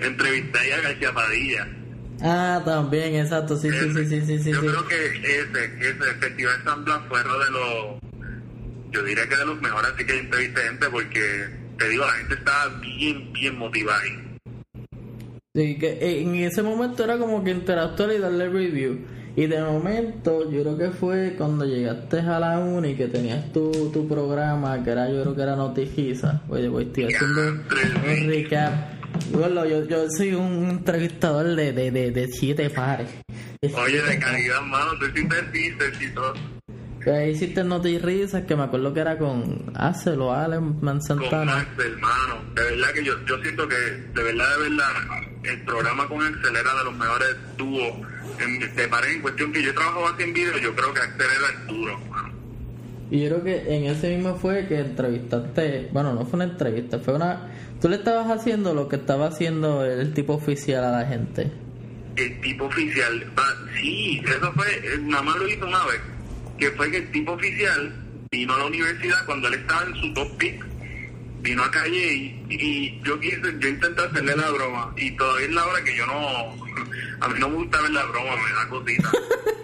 entrevisté 0.06 0.74
a 0.74 0.80
García 0.80 1.12
Padilla. 1.12 1.68
Ah, 2.22 2.62
también, 2.64 3.16
exacto, 3.16 3.56
sí, 3.56 3.68
sí, 3.70 3.92
sí, 3.92 4.20
sí, 4.24 4.38
sí, 4.38 4.50
Yo 4.52 4.60
sí. 4.60 4.66
creo 4.66 4.88
que 4.88 5.06
ese, 5.06 5.64
ese 5.80 6.14
Festival 6.18 6.54
Ensambla 6.60 7.04
fue 7.08 7.20
uno 7.22 7.38
de 7.38 7.50
los, 7.50 8.00
yo 8.90 9.02
diría 9.02 9.28
que 9.28 9.36
de 9.36 9.44
los 9.44 9.60
mejores 9.60 9.92
así 9.94 10.06
que 10.06 10.18
entrevisté 10.18 10.62
gente 10.62 10.86
porque, 10.88 11.48
te 11.78 11.88
digo, 11.90 12.06
la 12.06 12.12
gente 12.12 12.34
estaba 12.34 12.68
bien, 12.80 13.32
bien 13.34 13.58
motivada 13.58 14.00
ahí. 14.00 14.38
Sí, 15.54 15.78
que 15.78 16.20
en 16.20 16.34
ese 16.36 16.62
momento 16.62 17.04
era 17.04 17.18
como 17.18 17.42
que 17.42 17.50
interactuar 17.50 18.12
y 18.12 18.18
darle 18.18 18.48
review. 18.48 18.98
Y 19.36 19.46
de 19.48 19.60
momento, 19.60 20.50
yo 20.50 20.62
creo 20.62 20.78
que 20.78 20.90
fue 20.96 21.34
cuando 21.36 21.66
llegaste 21.66 22.20
a 22.20 22.40
la 22.40 22.58
uni 22.58 22.94
que 22.94 23.06
tenías 23.06 23.52
tu, 23.52 23.70
tu 23.92 24.08
programa, 24.08 24.82
que 24.82 24.90
era 24.90 25.10
yo 25.10 25.20
creo 25.20 25.36
que 25.36 25.42
era 25.42 25.54
Notigiza. 25.54 26.40
Oye, 26.48 26.70
pues 26.70 26.86
estoy 26.86 27.04
haciendo 27.04 27.42
un 27.50 28.28
recap. 28.28 28.72
Bueno, 29.32 29.66
yo, 29.66 29.84
yo 29.84 30.06
soy 30.16 30.32
un 30.32 30.70
entrevistador 30.70 31.54
de, 31.54 31.74
de, 31.74 31.90
de, 31.90 32.10
de 32.12 32.28
siete 32.28 32.70
pares. 32.70 33.10
Oye, 33.62 34.00
de 34.00 34.18
calidad, 34.18 34.62
mano, 34.62 34.92
tú 34.98 35.04
hiciste 35.04 35.36
el 35.38 36.02
y 36.02 36.14
todo. 36.14 36.32
Ahí 37.06 37.30
hiciste 37.32 37.62
Notirisas, 37.62 38.44
que 38.44 38.56
me 38.56 38.62
acuerdo 38.62 38.94
que 38.94 39.00
era 39.00 39.18
con 39.18 39.70
Axel 39.74 40.18
o 40.22 40.32
Alan 40.32 40.80
Santana. 41.02 41.28
Con 41.28 41.48
Axel, 41.50 41.92
hermano. 41.92 42.42
De 42.54 42.62
verdad 42.62 42.88
que 42.94 43.04
yo, 43.04 43.12
yo 43.26 43.38
siento 43.42 43.68
que, 43.68 43.76
de 43.76 44.22
verdad, 44.22 44.46
de 44.56 44.70
verdad, 44.70 44.88
el 45.44 45.60
programa 45.62 46.08
con 46.08 46.22
Axel 46.22 46.56
era 46.56 46.74
de 46.74 46.84
los 46.84 46.96
mejores 46.96 47.36
dúos 47.58 48.15
en, 48.40 48.74
de 48.74 48.88
pared 48.88 49.12
en 49.12 49.22
cuestión 49.22 49.52
que 49.52 49.62
yo 49.62 49.74
trabajo 49.74 50.08
así 50.08 50.22
en 50.22 50.32
video, 50.32 50.58
yo 50.58 50.74
creo 50.74 50.92
que 50.92 51.00
Axel 51.00 51.26
era 51.26 51.60
el 51.60 51.66
duro, 51.66 52.00
Y 53.10 53.22
yo 53.22 53.28
creo 53.28 53.44
que 53.44 53.76
en 53.76 53.84
ese 53.84 54.16
mismo 54.16 54.36
fue 54.36 54.66
que 54.66 54.80
entrevistaste, 54.80 55.88
bueno, 55.92 56.14
no 56.14 56.24
fue 56.26 56.38
una 56.38 56.44
entrevista, 56.44 56.98
fue 56.98 57.14
una... 57.14 57.50
Tú 57.80 57.88
le 57.88 57.96
estabas 57.96 58.30
haciendo 58.30 58.74
lo 58.74 58.88
que 58.88 58.96
estaba 58.96 59.26
haciendo 59.26 59.84
el 59.84 60.12
tipo 60.14 60.34
oficial 60.34 60.84
a 60.84 60.90
la 60.90 61.06
gente. 61.06 61.50
El 62.16 62.40
tipo 62.40 62.64
oficial, 62.64 63.32
sí, 63.80 64.22
eso 64.26 64.52
fue, 64.52 64.98
nada 65.00 65.22
más 65.22 65.36
lo 65.36 65.48
hizo 65.48 65.66
una 65.66 65.84
vez, 65.86 66.00
que 66.58 66.70
fue 66.70 66.90
que 66.90 66.96
el 66.98 67.10
tipo 67.12 67.32
oficial 67.32 67.94
vino 68.30 68.54
a 68.54 68.58
la 68.58 68.66
universidad 68.66 69.24
cuando 69.26 69.48
él 69.48 69.54
estaba 69.54 69.82
en 69.84 69.94
su 69.96 70.14
top 70.14 70.36
pick 70.38 70.66
vino 71.46 71.62
a 71.62 71.70
calle 71.70 72.14
y, 72.14 72.46
y 72.50 73.00
yo 73.04 73.18
quise, 73.20 73.40
yo 73.58 73.68
intenté 73.68 74.02
hacerle 74.02 74.36
la 74.36 74.50
broma 74.50 74.92
y 74.96 75.10
todavía 75.12 75.46
es 75.46 75.52
la 75.52 75.66
hora 75.66 75.84
que 75.84 75.96
yo 75.96 76.06
no, 76.06 76.66
a 77.20 77.28
mí 77.28 77.38
no 77.38 77.48
me 77.48 77.56
gusta 77.56 77.80
ver 77.80 77.90
la 77.90 78.04
broma, 78.06 78.36
me 78.36 78.52
da 78.52 78.68
cosita. 78.68 79.10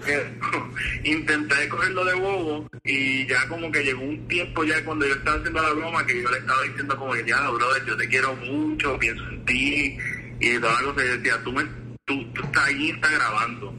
intenté 1.05 1.69
cogerlo 1.69 2.05
de 2.05 2.15
bobo 2.15 2.71
y 2.85 3.27
ya 3.27 3.49
como 3.49 3.71
que 3.71 3.85
llegó 3.85 4.03
un 4.03 4.27
tiempo 4.29 4.65
ya 4.65 4.85
cuando 4.85 5.07
yo 5.07 5.15
estaba 5.15 5.37
haciendo 5.37 5.63
la 5.63 5.73
broma 5.73 6.07
que 6.07 6.23
yo 6.23 6.31
le 6.31 6.39
estaba 6.39 6.63
diciendo 6.63 6.97
como 6.97 7.13
que 7.13 7.25
ya, 7.25 7.51
brother, 7.51 7.85
yo 7.85 7.97
te 7.97 8.09
quiero 8.09 8.35
mucho, 8.37 8.99
pienso 8.99 9.29
en 9.29 9.45
ti 9.45 9.97
y 10.41 10.59
la 10.59 10.77
cosa 10.83 11.05
y 11.05 11.09
decía, 11.19 11.41
tú, 11.45 11.53
me, 11.53 11.65
tú, 12.05 12.25
tú 12.33 12.43
estás 12.43 12.67
ahí, 12.67 12.91
estás 12.91 13.13
grabando 13.13 13.75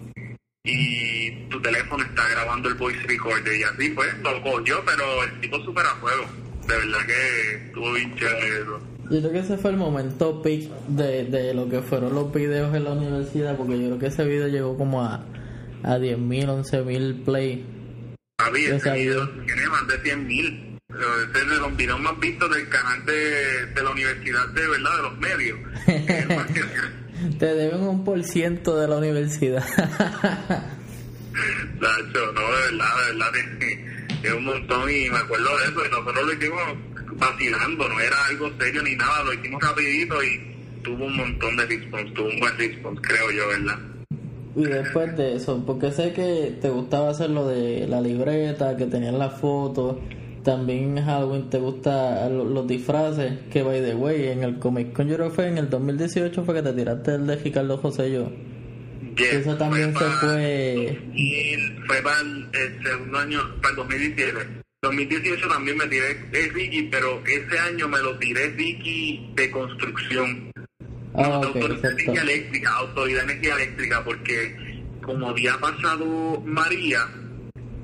y 0.64 1.32
tu 1.50 1.62
teléfono 1.62 2.04
está 2.04 2.28
grabando 2.30 2.70
el 2.70 2.76
voice 2.76 3.06
recorder 3.06 3.56
y 3.56 3.64
así 3.64 3.90
pues, 3.90 4.18
lo 4.20 4.42
cogió, 4.42 4.84
pero 4.86 5.24
el 5.24 5.42
tipo 5.42 5.60
supera 5.64 5.92
a 5.92 5.96
fuego 5.96 6.44
de 6.68 6.78
verdad 6.78 7.06
que 7.06 7.56
estuvo 7.66 7.92
bien 7.94 8.16
chévere. 8.16 8.93
Yo 9.10 9.20
creo 9.20 9.32
que 9.32 9.40
ese 9.40 9.58
fue 9.58 9.72
el 9.72 9.78
momento 9.78 10.42
peak 10.42 10.70
de, 10.88 11.26
de 11.26 11.54
lo 11.54 11.68
que 11.70 11.82
fueron 11.82 12.16
los 12.16 12.34
videos 12.34 12.74
en 12.74 12.86
la 12.86 12.94
universidad, 12.94 13.58
porque 13.58 13.80
yo 13.80 13.88
creo 13.88 14.00
que 14.00 14.08
ese 14.08 14.24
video 14.26 14.48
llegó 14.48 14.78
como 14.78 15.04
a, 15.04 15.26
a 15.84 15.98
10.000, 15.98 16.64
11.000 16.64 17.24
play. 17.26 17.66
Había 18.38 18.76
ese 18.76 18.92
video 18.94 19.30
tiene 19.46 19.68
más 19.68 19.88
de 19.88 20.02
100.000. 20.04 20.80
Ese 20.90 21.40
es 21.40 21.50
de 21.50 21.58
los 21.58 21.76
videos 21.76 22.00
más 22.00 22.20
vistos 22.20 22.50
del 22.56 22.70
canal 22.70 23.06
de, 23.06 23.66
de 23.68 23.84
la 23.84 23.90
universidad, 23.90 24.48
de 24.50 24.68
verdad, 24.68 24.96
de 24.96 25.02
los 25.02 25.18
medios. 25.18 25.60
Te 27.40 27.46
deben 27.46 27.82
un 27.82 28.04
por 28.04 28.24
ciento 28.24 28.78
de 28.78 28.88
la 28.88 28.98
universidad. 28.98 29.64
Nacho, 31.80 32.32
no, 32.34 32.42
de 32.42 32.72
verdad, 32.72 32.88
de 32.98 33.14
verdad, 33.14 33.32
es 34.24 34.34
un 34.34 34.46
montón 34.46 34.90
y 34.90 35.10
me 35.10 35.18
acuerdo 35.18 35.58
de 35.58 35.66
eso 35.66 35.86
y 35.86 35.90
nosotros 35.90 36.26
lo 36.26 36.34
hicimos 36.34 36.93
vacilando, 37.18 37.90
no 37.90 38.00
era 38.00 38.26
algo 38.26 38.52
serio 38.60 38.84
ni 38.84 38.96
nada, 38.96 39.24
lo 39.24 39.34
hicimos 39.34 39.62
rapidito 39.62 40.24
y 40.24 40.54
tuvo 40.84 41.06
un 41.06 41.16
montón 41.16 41.56
de 41.58 41.66
response, 41.66 42.12
tuvo 42.14 42.30
un 42.30 42.40
buen 42.40 42.58
response, 42.58 43.02
creo 43.02 43.32
yo, 43.32 43.48
¿verdad? 43.48 43.80
Y 44.56 44.66
después 44.66 45.18
de 45.18 45.36
eso, 45.36 45.64
porque 45.66 45.92
sé 45.92 46.14
que 46.14 46.58
te 46.62 46.70
gustaba 46.70 47.10
hacer 47.10 47.32
lo 47.32 47.48
de 47.48 47.88
la 47.88 48.02
libreta, 48.02 48.78
que 48.78 48.86
tenían 48.86 49.18
las 49.18 49.40
fotos, 49.40 49.98
también 50.44 51.04
Halloween 51.04 51.50
te 51.50 51.58
gusta 51.58 52.30
los, 52.30 52.68
disfraces, 52.68 53.34
que 53.52 53.64
by 53.64 53.82
the 53.82 53.96
way, 53.96 54.28
en 54.28 54.44
el 54.44 54.60
Comic 54.60 54.94
Con 54.94 55.08
yo 55.08 55.30
fue 55.32 55.48
en 55.48 55.58
el 55.58 55.70
2018 55.70 56.44
fue 56.44 56.56
que 56.56 56.62
te 56.62 56.74
tiraste 56.74 57.16
el 57.16 57.26
de 57.26 57.36
Ricardo 57.38 57.78
José 57.78 58.12
yo. 58.12 58.32
eso 59.18 59.56
también 59.58 59.98
se 59.98 60.06
fue... 60.06 61.00
fue 61.88 62.02
para 62.02 62.20
el, 62.22 62.84
segundo 62.84 63.18
año, 63.18 63.40
para 63.62 63.70
el 63.70 63.76
2017. 63.78 64.63
2018 64.84 65.48
también 65.48 65.78
me 65.78 65.88
tiré 65.88 66.12
el 66.34 66.54
Ricky, 66.54 66.84
pero 66.84 67.24
ese 67.26 67.58
año 67.58 67.88
me 67.88 68.00
lo 68.00 68.18
tiré 68.20 68.50
Ricky 68.50 69.32
de 69.34 69.50
construcción. 69.50 70.52
Ah, 71.16 71.40
okay, 71.40 71.62
autoridad, 71.62 71.92
energía 71.92 72.22
eléctrica, 72.22 72.70
autoridad 72.74 73.24
energía 73.24 73.56
eléctrica, 73.56 74.04
porque 74.04 74.84
como 75.02 75.30
había 75.30 75.58
pasado 75.58 76.42
María, 76.46 77.00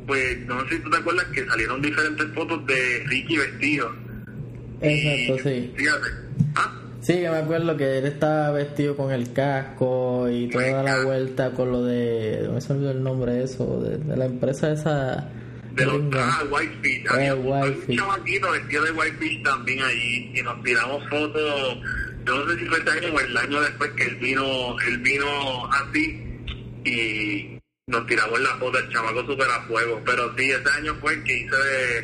pues 0.05 0.39
no 0.45 0.59
sé 0.67 0.75
si 0.75 0.83
tú 0.83 0.89
te 0.89 0.97
acuerdas 0.97 1.25
que 1.33 1.45
salieron 1.45 1.81
diferentes 1.81 2.27
fotos 2.33 2.65
de 2.65 3.03
Ricky 3.05 3.37
vestido. 3.37 3.91
Exacto, 4.81 5.49
sí. 5.49 5.73
Fíjate. 5.75 6.07
¿Ah? 6.55 6.81
Sí, 7.01 7.13
que 7.13 7.29
me 7.29 7.37
acuerdo 7.37 7.77
que 7.77 7.99
él 7.99 8.07
estaba 8.07 8.51
vestido 8.51 8.97
con 8.97 9.11
el 9.11 9.31
casco 9.31 10.27
y 10.29 10.49
toda 10.49 10.83
la 10.83 11.03
vuelta 11.03 11.51
con 11.51 11.71
lo 11.71 11.83
de. 11.83 12.41
No 12.43 12.53
me 12.53 12.75
olvidó 12.75 12.91
el 12.91 13.03
nombre 13.03 13.33
de 13.33 13.43
eso, 13.45 13.79
de, 13.79 14.17
la 14.17 14.25
empresa 14.25 14.71
esa. 14.73 15.29
De 15.79 15.85
los 15.85 16.01
ah, 16.13 16.43
Whitefish. 16.49 17.07
Había 17.07 17.35
un 17.35 17.87
chamaquito 17.95 18.51
vestido 18.51 18.83
de 18.83 18.91
Whitefish 18.91 19.43
también 19.43 19.81
allí 19.81 20.31
y 20.35 20.41
nos 20.41 20.61
tiramos 20.61 21.07
fotos. 21.09 21.77
Yo 22.25 22.35
no 22.35 22.51
sé 22.51 22.59
si 22.59 22.65
fue 22.65 22.77
este 22.79 22.91
año 22.91 23.13
o 23.13 23.19
el 23.21 23.37
año 23.37 23.61
después 23.61 23.91
que 23.91 24.03
él 24.03 24.15
vino, 24.17 24.79
él 24.81 24.97
vino 24.97 25.71
así 25.71 26.29
y 26.83 27.59
nos 27.87 28.05
tiramos 28.07 28.39
la 28.41 28.57
foto, 28.57 28.77
el 28.77 28.89
chamaco 28.89 29.25
super 29.25 29.47
a 29.49 29.61
fuego. 29.67 30.01
Pero 30.05 30.35
sí, 30.37 30.51
ese 30.51 30.69
año 30.77 30.95
fue 30.99 31.13
el 31.13 31.23
que 31.23 31.37
hice 31.37 31.55
de, 31.55 32.01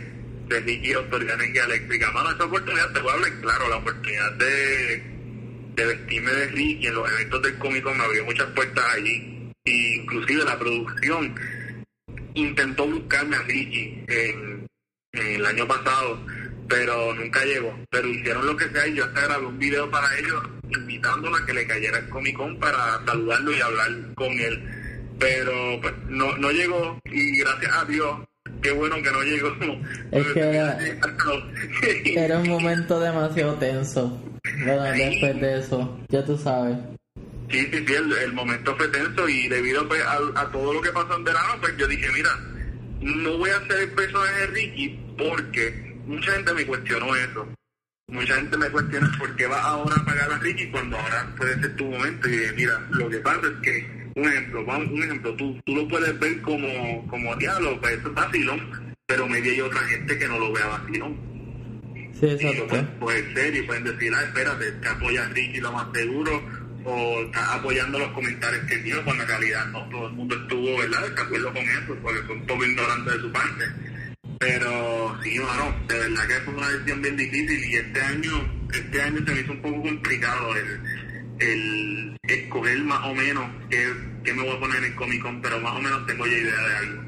de 0.47 0.59
Ricky 0.61 0.93
Autoridad 0.93 1.35
Energía 1.35 1.65
Eléctrica. 1.65 2.11
Mano, 2.11 2.31
esa 2.31 2.45
oportunidad, 2.45 2.93
te 2.93 2.99
voy 3.01 3.11
a 3.11 3.13
hablar 3.13 3.41
claro, 3.41 3.69
la 3.69 3.75
oportunidad 3.77 4.31
de, 4.33 5.03
de 5.75 5.85
vestirme 5.85 6.31
de 6.31 6.47
Ricky 6.47 6.87
en 6.87 6.95
los 6.95 7.11
eventos 7.11 7.41
del 7.41 7.57
cómico 7.57 7.93
me 7.93 8.03
abrió 8.05 8.23
muchas 8.23 8.47
puertas 8.51 8.85
allí. 8.95 9.51
Y 9.65 9.95
inclusive 9.95 10.45
la 10.45 10.57
producción 10.57 11.35
intentó 12.35 12.87
buscarme 12.87 13.35
a 13.35 13.41
Ricky 13.41 14.03
en, 14.07 14.67
el 15.13 15.45
año 15.45 15.67
pasado, 15.67 16.19
pero 16.67 17.13
nunca 17.15 17.43
llegó. 17.43 17.73
Pero 17.89 18.07
hicieron 18.07 18.45
lo 18.45 18.55
que 18.55 18.69
sea 18.69 18.87
y 18.87 18.95
yo 18.95 19.05
hasta 19.05 19.21
grabé 19.21 19.45
un 19.45 19.57
video 19.57 19.89
para 19.89 20.07
ellos 20.17 20.43
invitándolo 20.69 21.35
a 21.35 21.45
que 21.45 21.53
le 21.53 21.67
cayera 21.67 21.99
el 21.99 22.09
Comic 22.09 22.35
Con 22.35 22.59
para 22.59 23.03
saludarlo 23.05 23.51
y 23.51 23.61
hablar 23.61 23.91
con 24.15 24.31
él 24.31 24.85
pero 25.19 25.79
pues, 25.81 25.93
no, 26.09 26.37
no 26.37 26.51
llegó 26.51 26.99
y 27.05 27.39
gracias 27.39 27.71
a 27.73 27.85
Dios, 27.85 28.19
qué 28.61 28.71
bueno 28.71 28.95
que 28.97 29.11
no 29.11 29.23
llegó. 29.23 29.49
Es 30.11 30.27
que 30.27 30.39
era, 30.39 30.77
era 32.15 32.39
un 32.39 32.49
momento 32.49 32.99
demasiado 32.99 33.53
tenso. 33.55 34.21
Bueno, 34.63 34.83
después 34.83 35.41
de 35.41 35.59
eso, 35.59 35.99
ya 36.09 36.23
tú 36.23 36.37
sabes. 36.37 36.77
Sí, 37.49 37.59
sí, 37.71 37.85
sí, 37.87 37.93
el, 37.93 38.33
momento 38.33 38.75
fue 38.75 38.87
tenso 38.87 39.29
y 39.29 39.47
debido 39.47 39.87
pues, 39.87 40.01
a, 40.03 40.49
todo 40.51 40.73
lo 40.73 40.81
que 40.81 40.91
pasó 40.91 41.15
en 41.15 41.23
verano, 41.23 41.53
pues 41.61 41.77
yo 41.77 41.87
dije, 41.87 42.07
mira, 42.11 42.31
no 43.01 43.37
voy 43.37 43.49
a 43.51 43.57
hacer 43.57 43.81
el 43.81 43.91
personaje 43.91 44.39
de 44.41 44.47
Ricky 44.47 44.99
porque 45.17 45.95
mucha 46.05 46.31
gente 46.31 46.53
me 46.53 46.65
cuestionó 46.65 47.15
eso. 47.15 47.47
Mucha 48.07 48.35
gente 48.35 48.57
me 48.57 48.69
cuestiona 48.69 49.11
por 49.17 49.35
qué 49.35 49.47
va 49.47 49.61
ahora 49.61 49.95
a 49.95 50.05
pagar 50.05 50.31
a 50.31 50.37
Ricky 50.37 50.69
cuando 50.69 50.97
ahora 50.97 51.33
puede 51.37 51.59
ser 51.59 51.75
tu 51.75 51.85
momento. 51.85 52.27
Y 52.27 52.31
dije, 52.31 52.53
mira, 52.53 52.87
lo 52.91 53.09
que 53.09 53.17
pasa 53.17 53.47
es 53.47 53.61
que 53.61 54.11
un 54.15 54.27
ejemplo, 54.27 54.65
vamos, 54.65 54.91
un 54.91 55.03
ejemplo, 55.03 55.35
tú, 55.35 55.59
tú 55.65 55.75
lo 55.75 55.87
puedes 55.87 56.17
ver 56.19 56.41
como, 56.41 57.07
como 57.07 57.35
diablo, 57.35 57.79
pues 57.81 57.99
eso 57.99 58.07
es 58.07 58.13
vacilón, 58.13 58.95
pero 59.05 59.27
maybe 59.27 59.51
hay 59.51 59.61
otra 59.61 59.81
gente 59.81 60.17
que 60.17 60.27
no 60.27 60.39
lo 60.39 60.53
vea 60.53 60.67
vacilón. 60.67 61.17
Sí, 62.13 62.27
Y 62.27 62.43
lo 62.43 62.49
exacto. 62.49 62.67
pueden 62.67 62.99
coger 62.99 63.33
serio 63.33 63.63
y 63.63 63.65
pueden 63.65 63.83
decir, 63.83 64.13
ah, 64.15 64.23
espérate, 64.23 64.71
te 64.71 64.87
apoya 64.87 65.25
a 65.25 65.29
Ricky 65.29 65.59
lo 65.59 65.71
más 65.73 65.87
seguro, 65.93 66.43
o 66.85 67.21
está 67.23 67.55
apoyando 67.55 67.99
los 67.99 68.09
comentarios 68.09 68.63
que 68.65 68.77
dio, 68.77 69.03
cuando 69.03 69.23
en 69.23 69.29
realidad 69.29 69.65
no 69.67 69.89
todo 69.89 70.07
el 70.07 70.13
mundo 70.13 70.35
estuvo, 70.35 70.77
¿verdad?, 70.77 71.01
de 71.01 71.21
acuerdo 71.21 71.47
con 71.47 71.63
eso, 71.63 71.95
porque 72.01 72.19
fue 72.21 72.35
un 72.35 72.45
poco 72.45 72.65
ignorante 72.65 73.11
de 73.11 73.19
su 73.19 73.31
parte. 73.31 73.65
Pero 74.39 75.17
sí, 75.23 75.39
mano, 75.39 75.75
de 75.87 75.97
verdad 75.97 76.27
que 76.27 76.33
fue 76.45 76.53
una 76.53 76.69
decisión 76.69 77.01
bien 77.01 77.17
difícil 77.17 77.65
y 77.65 77.75
este 77.75 78.01
año, 78.01 78.67
este 78.73 79.01
año 79.01 79.17
se 79.25 79.33
me 79.33 79.41
hizo 79.41 79.51
un 79.53 79.61
poco 79.61 79.81
complicado 79.81 80.55
el, 80.55 80.81
el 81.39 82.17
escoger 82.27 82.79
más 82.83 83.03
o 83.05 83.15
menos 83.15 83.49
qué, 83.69 83.87
qué 84.23 84.33
me 84.33 84.43
voy 84.43 84.55
a 84.55 84.59
poner 84.59 84.77
en 84.77 84.83
el 84.85 84.95
Comic 84.95 85.21
Con, 85.21 85.41
pero 85.41 85.59
más 85.61 85.75
o 85.75 85.81
menos 85.81 86.05
tengo 86.05 86.25
ya 86.25 86.37
idea 86.37 86.67
de 86.67 86.75
algo. 86.75 87.03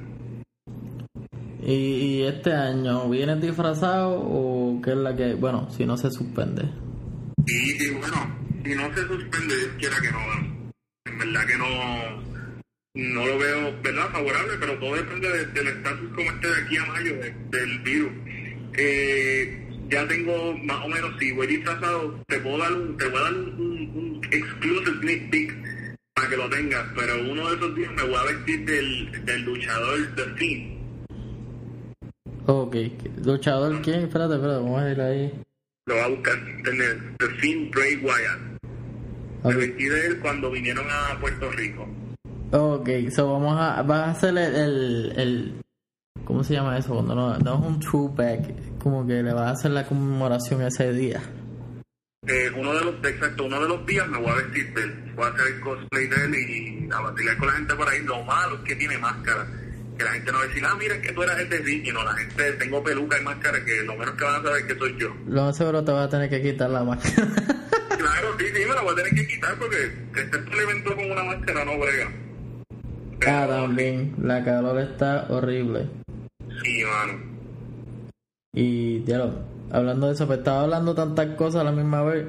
¿Y, 1.64 1.74
y 1.74 2.24
este 2.24 2.54
año 2.54 3.10
vienes 3.10 3.42
disfrazado 3.42 4.22
o 4.22 4.82
qué 4.82 4.92
es 4.92 4.98
la 4.98 5.16
que.? 5.16 5.34
Bueno, 5.34 5.70
si 5.70 5.86
no 5.86 5.98
se 5.98 6.10
suspende. 6.10 6.64
Y, 7.46 7.84
y 7.84 7.90
bueno, 7.92 8.47
si 8.68 8.76
no 8.76 8.94
se 8.94 9.08
suspende, 9.08 9.56
Dios 9.56 9.72
quiera 9.80 9.96
que 10.02 10.12
no. 10.12 10.20
En 11.06 11.18
verdad 11.20 11.46
que 11.48 11.58
no 11.58 12.28
no 13.00 13.26
lo 13.28 13.38
veo, 13.38 13.80
¿verdad? 13.84 14.10
Favorable, 14.12 14.54
pero 14.60 14.80
todo 14.80 14.96
depende 14.96 15.30
de- 15.30 15.46
del 15.48 15.68
estatus 15.68 16.10
como 16.16 16.32
esté 16.32 16.48
de 16.48 16.62
aquí 16.64 16.78
a 16.78 16.86
mayo 16.88 17.14
de- 17.18 17.36
del 17.52 17.80
virus. 17.80 18.12
Eh, 18.76 19.68
ya 19.90 20.08
tengo 20.08 20.58
más 20.58 20.84
o 20.84 20.88
menos, 20.90 21.12
si 21.20 21.32
voy 21.32 21.46
disfrazado, 21.46 22.20
te 22.28 22.40
puedo 22.40 22.58
dar 22.58 22.74
un, 22.74 22.98
te 22.98 23.06
voy 23.08 23.20
a 23.20 23.24
dar 23.24 23.34
un, 23.36 24.22
exclusive 24.32 24.98
sneak 25.00 25.30
peek 25.30 25.56
para 26.16 26.28
que 26.30 26.38
lo 26.38 26.50
tengas, 26.50 26.86
pero 26.96 27.22
uno 27.22 27.50
de 27.50 27.56
esos 27.56 27.76
días 27.76 27.92
me 27.94 28.02
voy 28.04 28.16
a 28.16 28.24
vestir 28.24 28.66
del, 28.66 29.26
del 29.26 29.42
luchador 29.44 30.00
The 30.16 30.24
Fiend. 30.36 30.78
Ok, 32.48 32.76
luchador, 33.24 33.80
¿quién? 33.84 34.02
Espérate, 34.06 34.36
espérate, 34.36 34.60
vamos 34.64 34.82
a 34.82 34.92
ir 34.92 35.02
ahí. 35.02 35.34
Lo 35.86 35.94
voy 35.96 36.04
a 36.04 36.08
buscar 36.08 36.38
en 36.40 36.50
internet. 36.58 36.98
The 37.20 37.28
Fiend 37.40 37.72
Bray 37.76 37.96
Wyatt. 37.98 38.57
Me 39.44 39.52
Ok, 39.52 39.58
vestí 39.58 39.86
de 39.86 40.08
él 40.08 40.20
cuando 40.20 40.50
vinieron 40.52 40.86
a 40.90 41.20
Puerto 41.20 41.50
Rico. 41.52 41.88
okay 42.52 43.10
so 43.12 43.32
vamos 43.32 43.58
a. 43.60 43.82
Vas 43.84 44.00
a 44.08 44.12
hacer 44.12 44.38
el, 44.38 44.56
el, 44.56 45.14
el- 45.18 45.62
¿Cómo 46.26 46.44
se 46.44 46.54
llama 46.56 46.78
eso? 46.78 46.94
Cuando 46.94 47.16
no, 47.16 47.36
es 47.38 47.66
un 47.66 47.80
throwback, 47.80 48.78
como 48.80 49.06
que 49.08 49.24
le 49.24 49.32
vas 49.34 49.48
a 49.48 49.52
hacer 49.52 49.72
la 49.72 49.86
conmemoración 49.86 50.62
ese 50.64 50.92
día. 50.92 51.22
Eh, 52.28 52.52
uno 52.58 52.74
de 52.74 52.84
los 52.84 52.96
exacto 53.06 53.46
uno 53.46 53.62
de 53.62 53.70
los 53.70 53.86
días 53.86 54.06
me 54.10 54.18
voy 54.18 54.30
a 54.32 54.36
vestir 54.36 54.74
de 54.74 54.84
él 54.84 55.14
voy 55.16 55.26
a 55.26 55.30
hacer 55.30 55.48
el 55.48 55.60
cosplay 55.62 56.08
de 56.08 56.16
él 56.26 56.36
y 56.36 56.90
a 56.92 57.00
vacilar 57.00 57.38
con 57.38 57.48
la 57.48 57.54
gente 57.54 57.76
por 57.76 57.88
ahí 57.88 58.04
lo 58.04 58.22
malo 58.24 58.56
es 58.56 58.62
que 58.64 58.76
tiene 58.76 58.98
máscara 58.98 59.48
que 59.98 60.04
la 60.04 60.12
gente 60.12 60.32
no 60.34 60.40
va 60.40 60.44
a 60.44 60.48
decir 60.48 60.66
ah 60.66 60.76
mira 60.78 60.96
es 60.96 61.02
que 61.08 61.14
tú 61.14 61.24
eras 61.24 61.40
el 61.40 61.48
de 61.48 61.58
Ricky 61.60 61.92
no 61.94 62.04
la 62.04 62.14
gente 62.16 62.52
tengo 62.54 62.84
peluca 62.84 63.18
y 63.18 63.24
máscara 63.24 63.64
que 63.64 63.82
lo 63.84 63.96
menos 63.96 64.16
que 64.16 64.24
van 64.26 64.36
a 64.42 64.44
saber 64.44 64.62
es 64.62 64.74
que 64.74 64.78
soy 64.80 64.98
yo 65.00 65.16
Lo 65.28 65.44
más 65.46 65.56
seguro 65.56 65.86
te 65.86 65.92
vas 65.94 66.08
a 66.08 66.10
tener 66.10 66.30
que 66.30 66.42
quitar 66.42 66.70
la 66.70 66.84
máscara. 66.84 67.28
sí 68.38 68.46
sí 68.54 68.66
me 68.68 68.76
la 68.76 68.82
voy 68.82 68.94
a 68.94 68.96
tener 68.96 69.14
que 69.14 69.28
quitar 69.28 69.56
porque 69.58 69.78
el 70.16 70.60
evento 70.60 70.96
con 70.96 71.12
una 71.12 71.24
máscara 71.24 71.66
no 71.66 71.78
brega 71.78 72.12
ah, 73.26 73.48
también. 73.48 74.16
La 74.22 74.44
calor 74.44 74.80
está 74.80 75.28
horrible. 75.30 75.88
sí 76.64 76.84
mano 76.84 77.20
Y, 78.54 79.00
diablo, 79.00 79.46
hablando 79.72 80.08
de 80.08 80.14
eso, 80.14 80.28
pues 80.28 80.40
estaba 80.40 80.64
hablando 80.64 80.94
tantas 80.94 81.36
cosas 81.36 81.62
a 81.62 81.66
la 81.66 81.72
misma 81.72 82.04
vez 82.04 82.26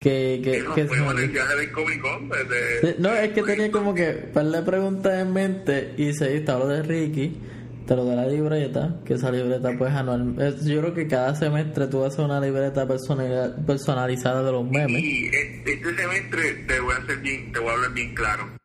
que. 0.00 0.40
que, 0.42 0.62
no, 0.62 0.74
que 0.74 0.82
el 0.82 1.30
viaje 1.30 1.56
del 1.56 1.72
Comic 1.72 2.00
Con 2.00 2.28
desde 2.28 2.96
No, 2.98 3.14
es 3.14 3.32
que 3.32 3.42
tenía 3.42 3.70
como 3.70 3.94
que 3.94 4.12
par 4.12 4.46
de 4.46 4.62
preguntas 4.62 5.20
en 5.20 5.32
mente 5.32 5.94
y 5.96 6.12
se 6.12 6.36
está 6.36 6.58
lo 6.58 6.68
de 6.68 6.82
Ricky, 6.82 7.40
está 7.86 7.94
lo 7.94 8.04
de 8.04 8.16
la 8.16 8.26
libreta, 8.26 8.96
que 9.04 9.14
esa 9.14 9.30
libreta 9.30 9.70
pues 9.78 9.92
anual. 9.94 10.34
Yo 10.64 10.80
creo 10.80 10.92
que 10.92 11.06
cada 11.06 11.34
semestre 11.36 11.86
tú 11.86 12.04
haces 12.04 12.18
una 12.18 12.40
libreta 12.40 12.84
personal- 12.86 13.54
personalizada 13.64 14.42
de 14.42 14.50
los 14.50 14.64
memes. 14.68 15.00
Y 15.00 15.26
e- 15.26 15.62
este 15.64 15.94
semestre 15.94 16.54
te 16.66 16.80
voy 16.80 16.92
a 16.94 16.98
hacer 16.98 17.18
bien, 17.20 17.52
te 17.52 17.60
voy 17.60 17.68
a 17.68 17.72
hablar 17.74 17.92
bien 17.94 18.12
claro. 18.14 18.56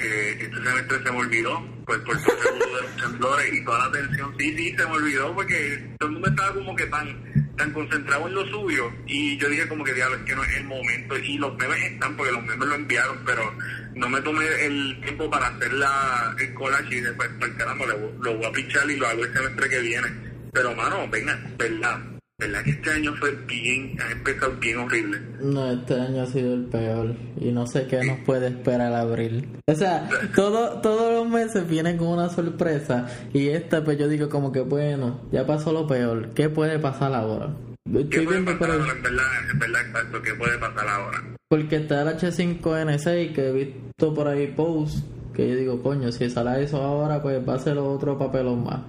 Eh, 0.00 0.38
este 0.40 0.56
semestre 0.56 0.96
se 1.04 1.12
me 1.12 1.18
olvidó, 1.18 1.62
pues 1.84 1.98
por 2.00 2.16
todo 2.16 2.34
el 2.54 2.58
de 2.58 2.66
los 2.66 2.96
temblores 3.12 3.52
y 3.52 3.64
toda 3.64 3.86
la 3.86 3.92
tensión, 3.92 4.34
sí, 4.38 4.56
sí, 4.56 4.70
se 4.70 4.86
me 4.86 4.92
olvidó 4.92 5.34
porque 5.34 5.94
todo 5.98 6.08
el 6.08 6.12
mundo 6.14 6.28
estaba 6.30 6.54
como 6.54 6.74
que 6.74 6.86
tan 6.86 7.29
tan 7.60 7.72
concentrado 7.74 8.26
en 8.26 8.34
lo 8.34 8.46
suyo 8.46 8.90
y 9.06 9.36
yo 9.36 9.46
dije 9.50 9.68
como 9.68 9.84
que 9.84 9.92
diablo, 9.92 10.16
es 10.16 10.22
que 10.22 10.34
no 10.34 10.42
es 10.42 10.56
el 10.56 10.64
momento 10.64 11.18
y 11.18 11.36
los 11.36 11.54
memes 11.58 11.92
están 11.92 12.16
porque 12.16 12.32
los 12.32 12.42
memes 12.42 12.66
lo 12.66 12.74
enviaron, 12.74 13.18
pero 13.26 13.54
no 13.94 14.08
me 14.08 14.22
tomé 14.22 14.46
el 14.64 14.98
tiempo 15.02 15.28
para 15.28 15.48
hacer 15.48 15.70
la, 15.74 16.34
el 16.38 16.54
collage 16.54 16.96
y 16.96 17.00
después, 17.02 17.28
pues 17.38 17.50
caramba, 17.58 17.84
lo, 17.84 18.12
lo 18.22 18.34
voy 18.34 18.46
a 18.46 18.52
pichar 18.52 18.90
y 18.90 18.96
lo 18.96 19.06
hago 19.06 19.24
el 19.24 19.32
semestre 19.34 19.68
que 19.68 19.78
viene. 19.80 20.08
Pero 20.54 20.74
mano, 20.74 21.06
venga, 21.10 21.38
verdad, 21.58 22.00
verdad 22.40 22.64
que 22.64 22.70
este 22.70 22.90
año 22.90 23.14
fue 23.16 23.36
bien, 23.46 23.96
ha 24.00 24.10
empezado 24.10 24.56
bien 24.56 24.78
horrible. 24.78 25.20
No, 25.40 25.70
este 25.70 25.94
año 25.94 26.22
ha 26.22 26.26
sido 26.26 26.54
el 26.54 26.64
peor 26.64 27.14
y 27.40 27.52
no 27.52 27.66
sé 27.66 27.86
qué 27.86 28.02
nos 28.04 28.18
puede 28.20 28.48
esperar 28.48 28.92
abril. 28.92 29.48
O 29.66 29.74
sea, 29.74 30.08
todo, 30.34 30.80
todos 30.80 31.12
los 31.12 31.30
meses 31.30 31.68
vienen 31.68 31.96
con 31.96 32.08
una 32.08 32.28
sorpresa 32.28 33.06
y 33.32 33.48
esta 33.48 33.84
pues 33.84 33.98
yo 33.98 34.08
digo 34.08 34.28
como 34.28 34.50
que 34.50 34.60
bueno, 34.60 35.20
ya 35.30 35.46
pasó 35.46 35.72
lo 35.72 35.86
peor, 35.86 36.30
¿qué 36.34 36.48
puede 36.48 36.78
pasar 36.80 37.14
ahora? 37.14 37.54
¿Qué 37.84 38.00
Estoy 38.00 38.24
puede 38.24 38.40
viendo 38.40 38.58
pasar 38.58 38.80
ahora? 38.80 38.92
En 38.92 39.02
verdad, 39.02 39.50
en 39.52 39.58
verdad, 39.58 39.80
exacto, 39.86 40.22
¿qué 40.22 40.34
puede 40.34 40.58
pasar 40.58 40.88
ahora? 40.88 41.36
Porque 41.48 41.76
está 41.76 42.02
el 42.02 42.08
H5N6 42.08 43.34
que 43.34 43.48
he 43.48 43.52
visto 43.52 44.14
por 44.14 44.26
ahí 44.26 44.48
post 44.48 45.04
que 45.34 45.48
yo 45.48 45.56
digo, 45.56 45.82
coño, 45.82 46.10
si 46.12 46.28
sale 46.28 46.62
eso 46.62 46.82
ahora, 46.82 47.22
pues 47.22 47.46
va 47.48 47.54
a 47.54 47.58
ser 47.58 47.78
otro 47.78 48.18
papelón 48.18 48.64
más. 48.64 48.80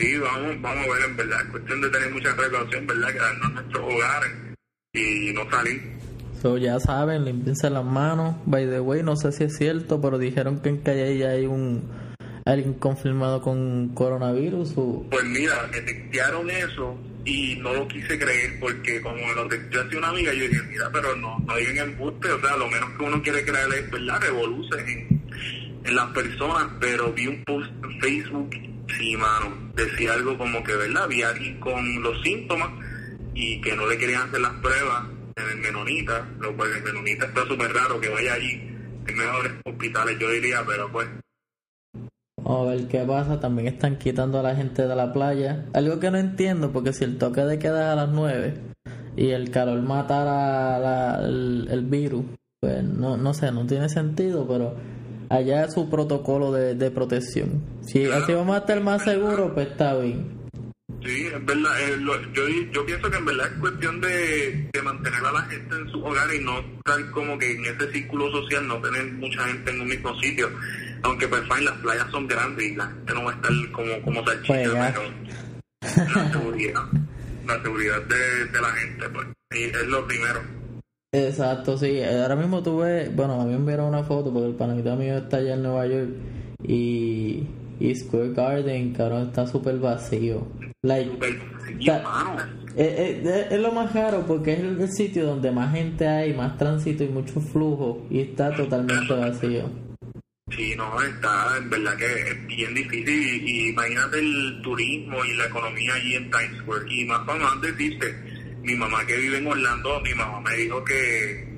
Sí, 0.00 0.16
vamos, 0.18 0.60
vamos 0.62 0.86
a 0.86 0.94
ver, 0.94 1.10
en 1.10 1.16
verdad, 1.16 1.40
es 1.42 1.46
cuestión 1.50 1.80
de 1.82 1.90
tener 1.90 2.10
mucha 2.12 2.34
precaución, 2.34 2.86
¿verdad? 2.86 3.12
Quedarnos 3.12 3.48
en 3.48 3.54
nuestros 3.54 3.84
hogares 3.94 4.32
y 4.94 5.32
no 5.34 5.50
salir. 5.50 5.82
So, 6.40 6.56
ya 6.56 6.80
saben, 6.80 7.26
limpiense 7.26 7.68
las 7.68 7.84
manos. 7.84 8.34
By 8.46 8.66
the 8.66 8.80
way, 8.80 9.02
no 9.02 9.14
sé 9.16 9.30
si 9.32 9.44
es 9.44 9.56
cierto, 9.58 10.00
pero 10.00 10.16
dijeron 10.18 10.60
que 10.62 10.70
en 10.70 10.78
Calle 10.78 11.18
ya 11.18 11.30
hay 11.30 11.44
un 11.44 11.86
alguien 12.46 12.72
confirmado 12.74 13.42
con 13.42 13.90
coronavirus. 13.94 14.72
o- 14.78 15.06
Pues 15.10 15.24
mira, 15.24 15.68
me 15.70 15.80
textearon 15.82 16.48
eso 16.50 16.96
y 17.26 17.56
no 17.56 17.74
lo 17.74 17.86
quise 17.86 18.18
creer 18.18 18.58
porque 18.58 19.02
como 19.02 19.16
me 19.16 19.34
lo 19.34 19.46
texteó 19.48 19.82
así 19.82 19.96
una 19.96 20.08
amiga, 20.08 20.32
yo 20.32 20.44
dije, 20.48 20.62
mira, 20.70 20.88
pero 20.90 21.14
no, 21.16 21.38
no 21.40 21.56
digan 21.56 21.90
embuste, 21.90 22.32
o 22.32 22.40
sea, 22.40 22.56
lo 22.56 22.68
menos 22.68 22.88
que 22.98 23.04
uno 23.04 23.22
quiere 23.22 23.44
creer 23.44 23.68
es, 23.78 23.90
¿verdad? 23.90 24.20
Revoluce 24.22 24.80
en, 24.80 25.20
en 25.84 25.94
las 25.94 26.06
personas, 26.12 26.68
pero 26.80 27.12
vi 27.12 27.26
un 27.26 27.44
post 27.44 27.70
en 27.84 28.00
Facebook, 28.00 28.50
sí, 29.00 29.16
mano, 29.16 29.72
decía 29.74 30.12
algo 30.12 30.36
como 30.38 30.62
que, 30.62 30.74
¿verdad? 30.76 31.08
Vi 31.08 31.22
a 31.22 31.30
alguien 31.30 31.58
con 31.58 32.02
los 32.02 32.22
síntomas 32.22 32.70
y 33.34 33.60
que 33.60 33.74
no 33.74 33.86
le 33.86 33.98
querían 33.98 34.28
hacer 34.28 34.40
las 34.40 34.52
pruebas 34.54 35.04
en 35.36 35.48
el 35.50 35.56
Menonita, 35.58 36.28
lo 36.38 36.54
cual 36.56 36.70
el 36.76 36.82
Menonita 36.82 37.26
está 37.26 37.46
súper 37.46 37.72
raro 37.72 38.00
que 38.00 38.08
vaya 38.10 38.34
allí, 38.34 38.52
en 39.06 39.16
mejores 39.16 39.52
hospitales, 39.64 40.18
yo 40.18 40.30
diría, 40.30 40.62
pero 40.66 40.92
pues, 40.92 41.08
a 42.44 42.62
ver 42.64 42.88
qué 42.88 43.00
pasa. 43.00 43.40
También 43.40 43.68
están 43.68 43.98
quitando 43.98 44.40
a 44.40 44.42
la 44.42 44.54
gente 44.56 44.86
de 44.86 44.96
la 44.96 45.12
playa. 45.12 45.66
Algo 45.74 46.00
que 46.00 46.10
no 46.10 46.18
entiendo, 46.18 46.72
porque 46.72 46.92
si 46.92 47.04
el 47.04 47.18
toque 47.18 47.42
de 47.42 47.58
queda 47.58 47.86
es 47.86 47.92
a 47.92 47.96
las 47.96 48.08
9 48.10 48.54
y 49.16 49.30
el 49.30 49.50
calor 49.50 49.80
matara 49.82 50.78
la- 50.78 51.20
el, 51.26 51.68
el 51.70 51.84
virus, 51.84 52.24
pues 52.60 52.82
no, 52.82 53.16
no 53.16 53.34
sé, 53.34 53.52
no 53.52 53.66
tiene 53.66 53.88
sentido, 53.88 54.46
pero 54.48 54.74
allá 55.30 55.64
es 55.64 55.72
su 55.72 55.88
protocolo 55.88 56.52
de, 56.52 56.74
de 56.74 56.90
protección. 56.90 57.62
Si 57.86 58.04
Claro. 58.04 58.22
así 58.24 58.32
vamos 58.34 58.56
a 58.56 58.58
estar 58.58 58.80
más 58.82 59.02
seguros, 59.04 59.52
pues 59.54 59.68
está 59.68 59.96
bien. 59.96 60.38
Sí, 61.02 61.28
es 61.34 61.46
verdad. 61.46 61.80
eh, 61.80 61.96
lo- 61.96 62.20
yo, 62.32 62.42
yo 62.72 62.84
pienso 62.84 63.10
que 63.10 63.16
en 63.16 63.24
verdad 63.24 63.46
es 63.46 63.58
cuestión 63.58 64.00
de, 64.02 64.68
de 64.70 64.82
mantener 64.82 65.24
a 65.24 65.32
la 65.32 65.42
gente 65.42 65.74
en 65.74 65.88
su 65.90 66.04
hogar 66.04 66.28
y 66.34 66.44
no 66.44 66.58
estar 66.58 67.10
como 67.12 67.38
que 67.38 67.52
en 67.52 67.64
ese 67.64 67.90
círculo 67.92 68.30
social, 68.30 68.66
no 68.68 68.76
tener 68.82 69.04
mucha 69.14 69.44
gente 69.44 69.70
en 69.70 69.80
un 69.80 69.88
mismo 69.88 70.14
sitio. 70.20 70.50
Aunque 71.02 71.26
pues 71.26 71.40
fine, 71.44 71.62
las 71.62 71.78
playas 71.78 72.10
son 72.10 72.26
grandes 72.28 72.66
y 72.72 72.76
la 72.76 72.86
gente 72.88 73.14
no 73.14 73.24
va 73.24 73.32
a 73.32 73.34
estar 73.36 73.50
como, 73.72 74.02
como 74.02 74.24
salchicha, 74.26 74.52
Juega. 74.70 74.92
pero 74.94 76.04
la 76.14 76.32
seguridad, 76.32 76.82
la 77.46 77.62
seguridad 77.62 78.02
de, 78.02 78.44
de 78.46 78.60
la 78.60 78.70
gente, 78.72 79.08
pues, 79.08 79.26
y 79.52 79.62
es 79.64 79.86
lo 79.86 80.06
primero. 80.06 80.40
Exacto, 81.12 81.76
sí. 81.76 82.02
Ahora 82.02 82.36
mismo 82.36 82.62
tuve, 82.62 83.08
bueno, 83.08 83.40
a 83.40 83.44
mí 83.44 83.50
me 83.50 83.56
enviaron 83.56 83.88
una 83.88 84.04
foto 84.04 84.32
porque 84.32 84.48
el 84.48 84.54
panamita 84.54 84.94
mío 84.94 85.18
está 85.18 85.38
allá 85.38 85.54
en 85.54 85.62
Nueva 85.62 85.86
York 85.86 86.10
y, 86.62 87.42
y 87.80 87.94
Square 87.96 88.32
Garden, 88.32 88.92
cabrón, 88.92 89.28
está 89.28 89.46
súper 89.46 89.78
vacío. 89.78 90.46
Like, 90.82 91.10
sí, 91.66 91.84
Ta- 91.84 92.02
mano. 92.02 92.42
eh, 92.76 93.22
eh, 93.24 93.46
es 93.50 93.60
lo 93.60 93.72
más 93.72 93.92
raro 93.92 94.24
porque 94.26 94.52
es 94.52 94.60
el, 94.60 94.88
sitio 94.92 95.26
donde 95.26 95.50
más 95.50 95.74
gente 95.74 96.06
hay, 96.06 96.32
más 96.32 96.56
tránsito 96.56 97.02
y 97.02 97.08
mucho 97.08 97.40
flujo 97.40 98.06
y 98.08 98.20
está 98.20 98.54
totalmente 98.54 99.12
vacío. 99.12 99.68
Sí, 100.56 100.74
no, 100.76 101.00
está, 101.02 101.56
en 101.58 101.70
verdad 101.70 101.96
que 101.96 102.06
es 102.06 102.46
bien 102.46 102.74
difícil 102.74 103.08
y, 103.08 103.50
y 103.50 103.68
imagínate 103.70 104.18
el 104.18 104.60
turismo 104.62 105.24
y 105.24 105.34
la 105.36 105.46
economía 105.46 105.94
allí 105.94 106.14
en 106.14 106.30
Times 106.30 106.58
Square 106.60 106.84
y 106.92 107.04
más 107.04 107.20
cuando 107.20 107.46
antes 107.46 107.76
decirte, 107.76 108.06
mi 108.62 108.74
mamá 108.74 109.04
que 109.06 109.16
vive 109.16 109.38
en 109.38 109.46
Orlando, 109.46 110.00
mi 110.00 110.14
mamá 110.14 110.40
me 110.40 110.56
dijo 110.56 110.84
que, 110.84 111.48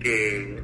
que 0.00 0.58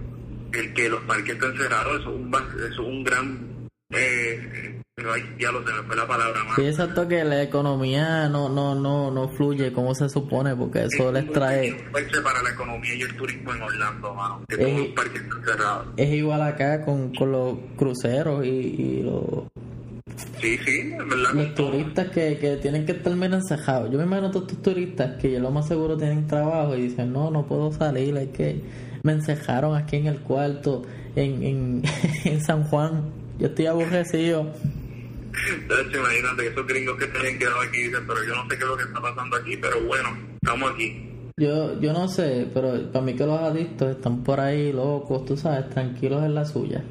el 0.52 0.72
que 0.74 0.88
los 0.88 1.00
parques 1.02 1.35
estén 1.35 1.57
cerrados, 1.57 2.00
eso 2.00 2.11
es 2.11 2.16
un, 2.16 2.35
eso 2.35 2.66
es 2.66 2.78
un 2.78 3.04
gran... 3.04 3.68
Eh, 3.90 4.80
pero 4.96 5.12
ay, 5.12 5.22
ya 5.40 5.50
lo 5.50 5.66
se 5.66 5.72
me 5.72 5.83
fue 5.83 5.96
la 5.96 6.07
palabra 6.07 6.44
más. 6.44 6.54
Sí, 6.54 6.66
exacto 6.66 7.09
que 7.09 7.24
la 7.24 7.42
economía 7.42 8.28
no, 8.28 8.48
no, 8.48 8.76
no, 8.76 9.11
no 9.11 9.28
fluye 9.30 9.72
como 9.72 9.92
se 9.92 10.09
supone, 10.09 10.54
porque 10.54 10.85
eso 10.85 11.11
les 11.11 11.28
trae... 11.33 11.74
para 12.22 12.40
la 12.42 12.50
economía 12.50 12.94
y 12.94 13.02
el 13.02 13.16
turismo 13.16 13.52
en 13.52 13.62
Orlando, 13.62 14.14
mano. 14.14 14.44
Que 14.48 14.54
Eh, 14.54 14.59
todos 14.59 14.78
los 14.78 14.88
parques 14.88 15.22
están 15.22 15.44
cerrados. 15.44 15.87
Es 15.96 16.11
igual 16.12 16.42
acá 16.42 16.85
con, 16.85 17.12
con 17.12 17.33
los 17.33 17.59
cruceros 17.76 18.44
y, 18.44 18.48
y 18.48 19.02
los, 19.02 19.48
Sí, 20.40 20.59
sí, 20.59 20.81
en 20.81 21.09
verdad. 21.09 21.33
los 21.33 21.55
turistas 21.55 22.09
que, 22.11 22.38
que 22.38 22.57
tienen 22.57 22.87
que 22.87 22.92
estar 22.92 23.14
menos 23.16 23.42
encejados. 23.42 23.90
Yo 23.90 23.98
me 23.98 24.05
imagino 24.05 24.31
todos 24.31 24.48
estos 24.48 24.62
turistas 24.62 25.20
que 25.20 25.33
yo 25.33 25.40
lo 25.40 25.50
más 25.50 25.66
seguro 25.66 25.96
tienen 25.96 26.27
trabajo 26.27 26.77
y 26.77 26.83
dicen, 26.83 27.12
no, 27.12 27.31
no 27.31 27.46
puedo 27.46 27.72
salir, 27.72 28.16
hay 28.16 28.29
que... 28.29 28.61
Me 29.03 29.12
encejaron 29.12 29.77
aquí 29.77 29.96
en 29.96 30.07
el 30.07 30.20
cuarto, 30.20 30.83
en, 31.14 31.42
en, 31.42 31.83
en 32.24 32.40
San 32.40 32.64
Juan. 32.64 33.11
Yo 33.38 33.48
estoy 33.48 33.66
aborrecido. 33.66 34.50
Entonces, 35.53 35.94
imagínate 35.94 36.46
esos 36.46 36.66
gringos 36.66 36.96
que 36.98 37.07
tienen 37.07 37.38
quedado 37.38 37.61
aquí 37.61 37.83
dicen, 37.83 38.07
pero 38.07 38.24
yo 38.24 38.35
no 38.35 38.42
sé 38.48 38.57
qué 38.57 38.62
es 38.62 38.68
lo 38.68 38.77
que 38.77 38.85
está 38.85 39.00
pasando 39.00 39.37
aquí, 39.37 39.57
pero 39.57 39.83
bueno, 39.85 40.09
estamos 40.40 40.72
aquí. 40.72 41.11
Yo, 41.37 41.81
yo 41.81 41.92
no 41.92 42.07
sé, 42.09 42.48
pero 42.55 42.92
para 42.92 43.05
mí 43.05 43.14
que 43.14 43.27
los 43.27 43.40
adictos 43.40 43.96
están 43.96 44.22
por 44.22 44.38
ahí 44.38 44.72
locos, 44.72 45.24
tú 45.24 45.37
sabes, 45.37 45.68
tranquilos 45.70 46.22
en 46.22 46.35
la 46.35 46.44
suya. 46.44 46.85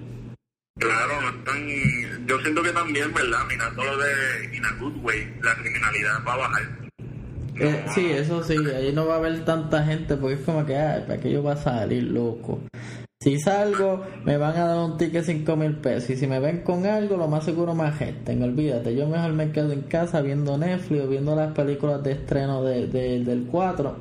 Claro, 0.80 1.22
no 1.22 1.30
están... 1.30 2.26
Yo 2.28 2.40
siento 2.42 2.64
que 2.64 2.72
también, 2.72 3.14
¿verdad? 3.14 3.46
Mirándolo 3.48 3.98
de 3.98 4.56
in 4.56 4.66
a 4.66 4.72
good 4.80 4.96
way, 5.04 5.34
la 5.42 5.54
criminalidad 5.56 6.24
va 6.28 6.34
a 6.34 6.38
bajar. 6.38 6.64
Eh, 7.60 7.86
sí, 7.94 8.08
eso 8.12 8.44
sí, 8.44 8.56
ahí 8.76 8.92
no 8.94 9.06
va 9.06 9.16
a 9.16 9.18
haber 9.18 9.46
tanta 9.46 9.84
gente 9.86 10.16
porque 10.18 10.36
es 10.36 10.42
como 10.42 10.66
que, 10.66 10.76
ay, 10.76 11.04
¿para 11.08 11.20
qué 11.20 11.32
yo 11.32 11.44
voy 11.44 11.54
a 11.54 11.58
salir 11.58 12.04
loco? 12.04 12.62
Si 13.22 13.40
salgo, 13.40 14.04
me 14.26 14.38
van 14.38 14.58
a 14.58 14.66
dar 14.66 14.78
un 14.80 14.98
ticket 14.98 15.24
5 15.24 15.56
mil 15.56 15.76
pesos 15.78 16.10
y 16.10 16.18
si 16.18 16.26
me 16.28 16.40
ven 16.40 16.62
con 16.64 16.86
algo, 16.88 17.16
lo 17.16 17.28
más 17.28 17.46
seguro 17.46 17.76
me 17.76 17.84
agesten, 17.86 18.42
olvídate, 18.42 18.96
yo 18.96 19.08
mejor 19.08 19.32
me 19.34 19.52
quedo 19.52 19.72
en 19.72 19.84
casa 19.84 20.22
viendo 20.22 20.58
Netflix 20.58 21.04
o 21.04 21.08
viendo 21.08 21.36
las 21.36 21.54
películas 21.54 22.04
de 22.04 22.14
estreno 22.14 22.64
de, 22.64 22.88
de- 22.88 23.24
del 23.24 23.46
4. 23.50 23.98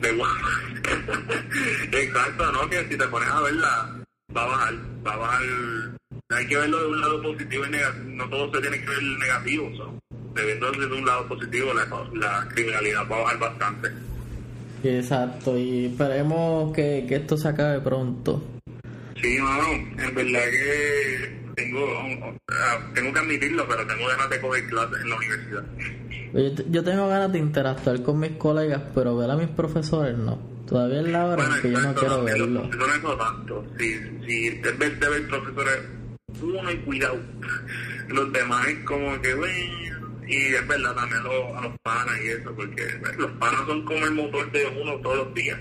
De 0.00 0.08
Exacto, 2.02 2.52
¿no? 2.52 2.68
Que 2.68 2.84
si 2.88 2.98
te 2.98 3.06
pones 3.08 3.28
a 3.30 3.40
verla, 3.40 3.96
va 4.36 4.42
a 4.42 4.46
bajar, 4.46 4.74
va 5.06 5.12
a 5.12 5.16
bajar. 5.16 5.42
Hay 6.30 6.46
que 6.46 6.56
verlo 6.58 6.78
de 6.78 6.86
un 6.88 7.00
lado 7.00 7.22
positivo 7.22 7.64
y 7.66 7.70
negativo. 7.70 8.04
No 8.10 8.28
todo 8.28 8.52
se 8.54 8.60
tiene 8.60 8.80
que 8.80 8.86
ver 8.90 9.02
negativo. 9.18 9.70
So. 9.76 9.94
Debiendo 10.34 10.70
de 10.72 10.86
un 10.94 11.06
lado 11.06 11.26
positivo, 11.26 11.70
la, 11.72 11.86
la 12.20 12.48
criminalidad 12.48 13.08
va 13.10 13.16
a 13.16 13.22
bajar 13.22 13.38
bastante. 13.38 13.88
Exacto, 14.84 15.58
y 15.58 15.86
esperemos 15.86 16.72
que, 16.72 17.04
que 17.08 17.16
esto 17.16 17.36
se 17.36 17.48
acabe 17.48 17.80
pronto. 17.80 18.44
Sí, 19.20 19.38
mano, 19.40 19.68
en 19.72 20.14
verdad 20.14 20.44
que 20.50 21.38
tengo, 21.56 21.86
tengo 22.94 23.12
que 23.12 23.18
admitirlo, 23.18 23.66
pero 23.66 23.84
tengo 23.86 24.06
ganas 24.06 24.30
de 24.30 24.40
coger 24.40 24.66
clases 24.68 25.00
en 25.02 25.08
la 25.10 25.16
universidad. 25.16 25.64
Yo, 26.34 26.54
te- 26.54 26.64
yo 26.70 26.84
tengo 26.84 27.08
ganas 27.08 27.32
de 27.32 27.38
interactuar 27.40 28.02
con 28.04 28.20
mis 28.20 28.32
colegas, 28.32 28.82
pero 28.94 29.16
ver 29.16 29.30
a 29.30 29.36
mis 29.36 29.48
profesores 29.48 30.16
no. 30.16 30.38
Todavía 30.68 31.00
es 31.00 31.08
la 31.08 31.24
hora 31.26 31.44
en 31.44 31.62
que 31.62 31.72
yo 31.72 31.80
no 31.80 31.94
quiero 31.94 32.22
verlo. 32.22 32.46
Los 32.46 32.68
profesores 32.68 33.02
no 33.02 33.16
tanto. 33.16 33.64
Si, 33.78 33.94
si 34.26 34.46
en 34.46 34.78
vez 34.78 35.00
de 35.00 35.08
ver 35.08 35.26
profesores, 35.26 35.78
uno 36.42 36.70
y 36.70 36.76
cuidado. 36.78 37.18
Los 38.08 38.32
demás 38.32 38.66
es 38.68 38.78
como 38.84 39.20
que, 39.20 39.34
bueno. 39.34 39.88
Y 40.26 40.36
es 40.54 40.66
verdad 40.68 40.94
también 40.94 41.22
lo- 41.24 41.56
a 41.56 41.62
los 41.62 41.72
panas 41.82 42.14
y 42.22 42.28
eso, 42.28 42.54
porque 42.54 42.82
los 43.18 43.30
panas 43.32 43.60
son 43.66 43.84
como 43.84 44.04
el 44.04 44.12
motor 44.12 44.50
de 44.52 44.66
uno 44.82 44.96
todos 45.00 45.16
los 45.26 45.34
días. 45.34 45.58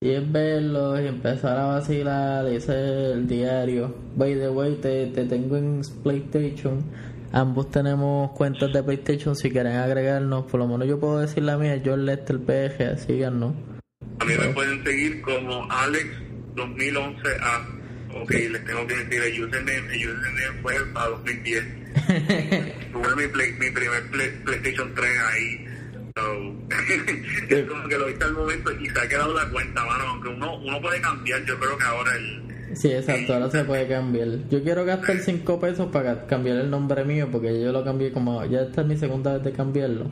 Y 0.00 0.10
es 0.10 0.32
verlos 0.32 1.00
y 1.00 1.06
empezar 1.06 1.56
a 1.58 1.66
vacilar, 1.66 2.46
ese 2.46 2.72
es 2.72 3.12
el 3.14 3.26
diario. 3.26 3.94
By 4.16 4.34
the 4.36 4.48
way, 4.50 4.74
te, 4.76 5.06
te 5.08 5.24
tengo 5.24 5.56
en 5.56 5.80
PlayStation. 6.02 6.82
Ambos 7.32 7.70
tenemos 7.70 8.30
cuentas 8.32 8.72
de 8.72 8.82
PlayStation. 8.82 9.34
Si 9.36 9.50
quieren 9.50 9.76
agregarnos, 9.76 10.44
por 10.46 10.60
lo 10.60 10.66
menos 10.68 10.86
yo 10.88 10.98
puedo 11.00 11.20
decir 11.20 11.42
la 11.42 11.56
mía, 11.58 11.80
John 11.84 12.04
Lester 12.06 12.38
PG, 12.38 12.98
síganos. 13.06 13.54
A 14.20 14.24
mí 14.24 14.32
me 14.38 14.48
pueden 14.48 14.82
seguir 14.84 15.20
como 15.22 15.66
Alex2011A. 15.68 17.73
Ok, 18.22 18.30
les 18.30 18.64
tengo 18.64 18.86
que 18.86 18.96
decir 18.96 19.22
el 19.22 19.44
username. 19.44 19.94
El 19.94 20.08
username 20.08 20.62
fue 20.62 20.74
para 20.92 21.08
2010. 21.08 21.64
Tuve 22.92 23.16
mi, 23.16 23.28
play- 23.32 23.52
mi 23.58 23.70
primer 23.70 24.02
play- 24.10 24.30
PlayStation 24.44 24.94
3 24.94 25.10
ahí. 25.32 25.66
So, 26.16 26.54
es 27.48 27.64
como 27.68 27.88
que 27.88 27.98
lo 27.98 28.08
hice 28.08 28.22
al 28.24 28.32
momento 28.34 28.70
y 28.80 28.88
se 28.88 29.00
ha 29.00 29.08
quedado 29.08 29.34
la 29.34 29.48
cuenta, 29.50 29.84
mano. 29.84 30.04
Aunque 30.04 30.28
uno, 30.28 30.56
uno 30.58 30.80
puede 30.80 31.00
cambiar, 31.00 31.44
yo 31.44 31.58
creo 31.58 31.76
que 31.76 31.84
ahora 31.84 32.14
el. 32.16 32.44
Sí, 32.76 32.92
exacto, 32.92 33.34
ahora 33.34 33.50
se 33.50 33.64
puede 33.64 33.88
cambiar. 33.88 34.28
Yo 34.48 34.62
quiero 34.62 34.84
gastar 34.84 35.18
5 35.18 35.60
pesos 35.60 35.90
para 35.92 36.26
cambiar 36.26 36.58
el 36.58 36.70
nombre 36.70 37.04
mío 37.04 37.28
porque 37.30 37.60
yo 37.60 37.72
lo 37.72 37.84
cambié 37.84 38.12
como. 38.12 38.44
Ya 38.46 38.62
esta 38.62 38.82
es 38.82 38.86
mi 38.86 38.96
segunda 38.96 39.34
vez 39.34 39.42
de 39.44 39.52
cambiarlo. 39.52 40.10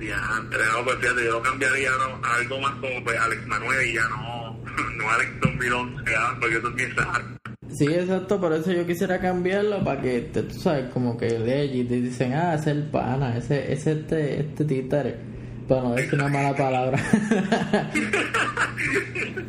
Ya, 0.00 0.16
no, 0.16 0.84
pues 0.84 0.96
fíjate, 0.98 1.24
yo 1.24 1.32
lo 1.32 1.42
cambiaría 1.42 1.90
algo 2.22 2.60
más 2.60 2.72
como 2.76 3.02
pues, 3.04 3.18
Alex 3.18 3.46
Manuel 3.46 3.88
y 3.88 3.94
ya 3.94 4.08
no, 4.08 4.37
no 4.96 5.10
Alex 5.10 5.30
2011, 5.40 6.14
¿ah? 6.16 6.36
porque 6.40 6.56
eso 6.56 6.68
es 6.68 6.74
bien. 6.74 6.94
Sí, 7.76 7.86
exacto, 7.86 8.40
por 8.40 8.52
eso 8.54 8.72
yo 8.72 8.86
quisiera 8.86 9.20
cambiarlo 9.20 9.84
para 9.84 10.00
que, 10.00 10.20
te- 10.32 10.42
tú 10.44 10.58
sabes, 10.58 10.90
como 10.92 11.16
que 11.18 11.38
legit, 11.38 11.90
y 11.90 12.00
dicen, 12.00 12.32
ah, 12.32 12.54
es 12.54 12.66
el 12.66 12.84
pana, 12.90 13.36
ese 13.36 13.72
ese 13.72 13.92
este, 13.92 14.40
este 14.40 14.64
títere. 14.64 15.16
Para 15.68 15.82
no 15.82 15.94
decir 15.94 16.14
una 16.14 16.28
mala 16.36 16.56
palabra. 16.56 16.98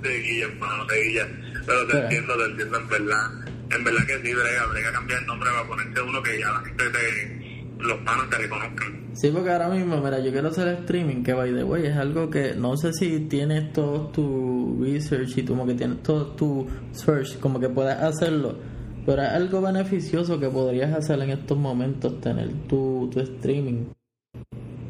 de 0.02 0.20
guilla, 0.22 0.46
hermano, 0.48 0.86
de 0.86 1.04
guilla. 1.04 1.28
Pero 1.66 1.86
te 1.88 1.92
Pero- 1.94 2.04
entiendo, 2.04 2.38
te 2.38 2.44
entiendo, 2.52 2.78
en 2.80 2.88
verdad. 2.90 3.32
En 3.72 3.84
verdad 3.84 4.06
que 4.08 4.14
sí, 4.28 4.34
brega, 4.34 4.66
brega 4.72 4.92
cambiar 4.92 5.20
el 5.22 5.28
nombre 5.28 5.50
para 5.52 5.68
ponerse 5.68 6.02
uno 6.02 6.24
que 6.24 6.40
ya 6.40 6.50
la 6.52 6.60
gente 6.62 6.84
te, 6.90 7.66
los 7.80 7.98
panos 8.00 8.30
te 8.30 8.38
reconozcan. 8.38 9.09
Sí, 9.20 9.30
porque 9.32 9.52
ahora 9.52 9.70
mismo, 9.70 10.02
mira, 10.02 10.20
yo 10.20 10.32
quiero 10.32 10.50
hacer 10.50 10.68
streaming, 10.80 11.24
que 11.24 11.34
by 11.34 11.54
the 11.54 11.64
way, 11.64 11.86
es 11.86 11.98
algo 11.98 12.30
que 12.30 12.54
no 12.56 12.78
sé 12.78 12.94
si 12.94 13.22
tienes 13.22 13.74
todo 13.74 14.08
tu 14.08 14.78
research 14.82 15.38
y 15.38 15.46
como 15.46 15.66
que 15.66 15.74
tienes 15.74 16.02
todo 16.04 16.28
tu 16.36 16.68
search, 16.92 17.40
como 17.40 17.60
que 17.60 17.70
puedes 17.70 17.96
hacerlo. 17.96 18.58
Pero 19.06 19.22
es 19.24 19.30
algo 19.30 19.62
beneficioso 19.62 20.40
que 20.40 20.50
podrías 20.50 20.94
hacer 20.94 21.20
en 21.22 21.32
estos 21.32 21.58
momentos, 21.58 22.20
tener 22.22 22.50
tu, 22.68 23.10
tu 23.12 23.20
streaming. 23.20 23.86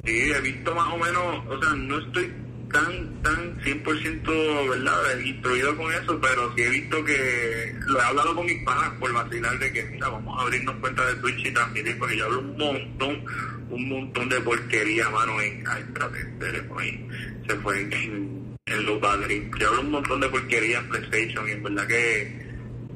Sí, 0.05 0.31
he 0.31 0.41
visto 0.41 0.73
más 0.75 0.93
o 0.93 0.97
menos, 0.97 1.45
o 1.47 1.61
sea, 1.61 1.73
no 1.75 1.99
estoy 1.99 2.31
tan, 2.71 3.21
tan 3.21 3.59
100% 3.59 4.69
¿verdad? 4.69 5.19
instruido 5.25 5.75
con 5.77 5.91
eso, 5.93 6.19
pero 6.21 6.53
sí 6.55 6.61
he 6.61 6.69
visto 6.69 7.03
que 7.03 7.75
lo 7.87 7.99
he 7.99 8.03
hablado 8.03 8.35
con 8.35 8.45
mis 8.45 8.63
panas 8.63 8.91
por 8.99 9.11
vacilar 9.13 9.57
de 9.59 9.71
que, 9.73 9.83
mira, 9.85 10.09
vamos 10.09 10.37
a 10.37 10.43
abrirnos 10.43 10.75
cuenta 10.75 11.05
de 11.05 11.15
Twitch 11.15 11.47
y 11.47 11.53
transmitir, 11.53 11.97
porque 11.97 12.17
yo 12.17 12.25
hablo 12.25 12.39
un 12.39 12.57
montón, 12.57 13.25
un 13.69 13.89
montón 13.89 14.29
de 14.29 14.39
porquería, 14.41 15.09
mano, 15.09 15.41
en, 15.41 15.63
el 15.67 16.39
teléfono 16.39 16.79
ahí, 16.79 17.07
se 17.47 17.55
fue 17.57 17.81
en, 17.81 18.57
los 18.85 19.01
batteries. 19.01 19.43
Yo 19.59 19.67
hablo 19.69 19.81
un 19.81 19.91
montón 19.91 20.21
de 20.21 20.29
porquería 20.29 20.79
en 20.79 20.89
PlayStation 20.89 21.47
y 21.47 21.51
en 21.51 21.63
verdad 21.63 21.87
que 21.87 22.49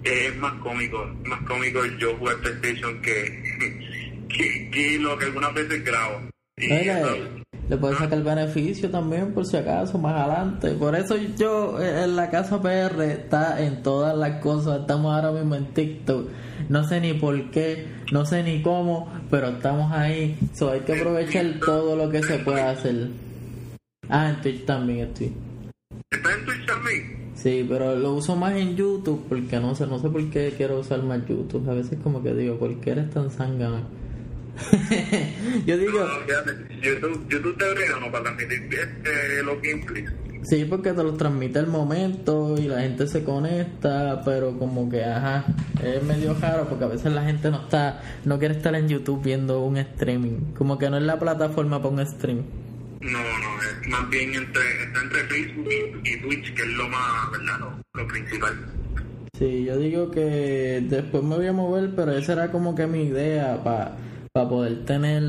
es 0.03 0.35
más 0.37 0.53
cómico, 0.61 1.05
más 1.25 1.41
cómico 1.41 1.85
yo 1.99 2.15
jugar 2.17 2.37
PlayStation 2.37 3.01
que, 3.01 3.43
que, 4.29 4.69
que 4.71 4.99
lo 4.99 5.17
que 5.17 5.25
algunas 5.25 5.53
veces 5.53 5.83
grabo. 5.83 6.29
Y, 6.57 6.67
¿sabes? 6.67 7.43
le 7.69 7.77
puedes 7.77 7.97
sacar 7.97 8.21
beneficio 8.21 8.89
también 8.91 9.33
por 9.33 9.45
si 9.45 9.57
acaso 9.57 9.97
más 9.97 10.13
adelante. 10.13 10.71
Por 10.71 10.95
eso 10.95 11.15
yo 11.37 11.81
eh, 11.81 12.03
en 12.03 12.15
la 12.15 12.29
casa 12.29 12.61
PR 12.61 13.01
está 13.03 13.63
en 13.63 13.81
todas 13.81 14.15
las 14.17 14.41
cosas. 14.41 14.81
Estamos 14.81 15.13
ahora 15.13 15.31
mismo 15.31 15.55
en 15.55 15.73
TikTok. 15.73 16.29
No 16.69 16.87
sé 16.87 17.01
ni 17.01 17.13
por 17.13 17.51
qué, 17.51 17.87
no 18.11 18.25
sé 18.25 18.43
ni 18.43 18.61
cómo, 18.61 19.11
pero 19.29 19.49
estamos 19.49 19.91
ahí. 19.91 20.37
So, 20.53 20.71
hay 20.71 20.81
que 20.81 20.93
aprovechar 20.99 21.45
todo 21.65 21.95
lo 21.95 22.09
que 22.09 22.23
se 22.23 22.39
pueda 22.39 22.69
hacer. 22.71 23.09
Ah, 24.09 24.29
en 24.29 24.41
Twitch 24.41 24.65
también 24.65 25.07
estoy. 25.07 25.33
¿Estás 26.11 26.37
en 26.37 26.45
Twitch 26.45 26.65
también? 26.65 27.31
Sí, 27.35 27.65
pero 27.67 27.95
lo 27.95 28.13
uso 28.13 28.35
más 28.35 28.53
en 28.55 28.75
YouTube 28.75 29.25
porque 29.27 29.59
no 29.59 29.75
sé, 29.75 29.87
no 29.87 29.99
sé 29.99 30.09
por 30.09 30.29
qué 30.29 30.53
quiero 30.55 30.79
usar 30.79 31.03
más 31.03 31.27
YouTube. 31.27 31.69
A 31.69 31.73
veces 31.73 31.99
como 32.01 32.23
que 32.23 32.33
digo, 32.33 32.57
¿por 32.57 32.79
qué 32.79 32.91
eres 32.91 33.09
tan 33.09 33.29
zángano? 33.31 33.85
yo 35.65 35.77
digo, 35.77 35.99
No, 35.99 36.25
fíjate, 36.27 36.51
YouTube, 36.81 37.27
YouTube 37.27 37.57
te 37.57 37.99
¿no? 37.99 38.11
Para 38.11 38.23
transmitir 38.23 38.69
este, 38.71 39.43
los 39.43 39.61
gameplays. 39.61 40.11
Sí, 40.43 40.65
porque 40.65 40.91
te 40.91 41.03
los 41.03 41.17
transmite 41.17 41.59
el 41.59 41.67
momento 41.67 42.55
y 42.57 42.63
la 42.63 42.81
gente 42.81 43.07
se 43.07 43.23
conecta, 43.23 44.21
pero 44.25 44.57
como 44.59 44.89
que, 44.89 45.03
ajá, 45.03 45.45
es 45.81 46.03
medio 46.03 46.35
raro 46.39 46.67
porque 46.67 46.83
a 46.83 46.87
veces 46.87 47.13
la 47.13 47.23
gente 47.23 47.49
no 47.49 47.61
está, 47.61 48.01
no 48.25 48.37
quiere 48.39 48.55
estar 48.55 48.75
en 48.75 48.89
YouTube 48.89 49.23
viendo 49.23 49.61
un 49.61 49.77
streaming, 49.77 50.53
como 50.57 50.77
que 50.77 50.89
no 50.89 50.97
es 50.97 51.03
la 51.03 51.17
plataforma 51.17 51.81
para 51.81 51.95
un 51.95 52.05
stream. 52.05 52.43
No, 52.99 53.19
no, 53.19 53.81
es 53.81 53.87
más 53.89 54.09
bien 54.09 54.33
entre, 54.33 54.83
está 54.83 55.01
entre 55.01 55.23
Facebook 55.23 55.69
y, 56.03 56.21
Twitch, 56.21 56.53
que 56.53 56.61
es 56.61 56.69
lo 56.69 56.89
más, 56.89 57.31
¿verdad? 57.31 57.59
Lo, 57.59 58.01
lo 58.01 58.07
principal. 58.07 58.53
Sí, 59.37 59.65
yo 59.65 59.77
digo 59.77 60.11
que 60.11 60.85
después 60.87 61.23
me 61.23 61.35
voy 61.35 61.47
a 61.47 61.53
mover, 61.53 61.95
pero 61.95 62.11
esa 62.11 62.33
era 62.33 62.51
como 62.51 62.75
que 62.75 62.85
mi 62.85 63.03
idea 63.03 63.63
para 63.63 64.49
poder 64.49 64.85
tener 64.85 65.23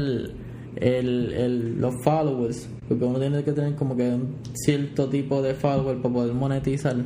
el, 0.77 1.33
el, 1.33 1.81
los 1.81 2.03
followers, 2.03 2.69
porque 2.89 3.05
uno 3.05 3.19
tiene 3.19 3.43
que 3.43 3.53
tener 3.53 3.75
como 3.77 3.97
que 3.97 4.09
un 4.09 4.37
cierto 4.55 5.09
tipo 5.09 5.41
de 5.43 5.55
followers 5.55 6.01
para 6.01 6.15
poder 6.15 6.35
monetizar. 6.35 6.97
Yo 6.97 7.05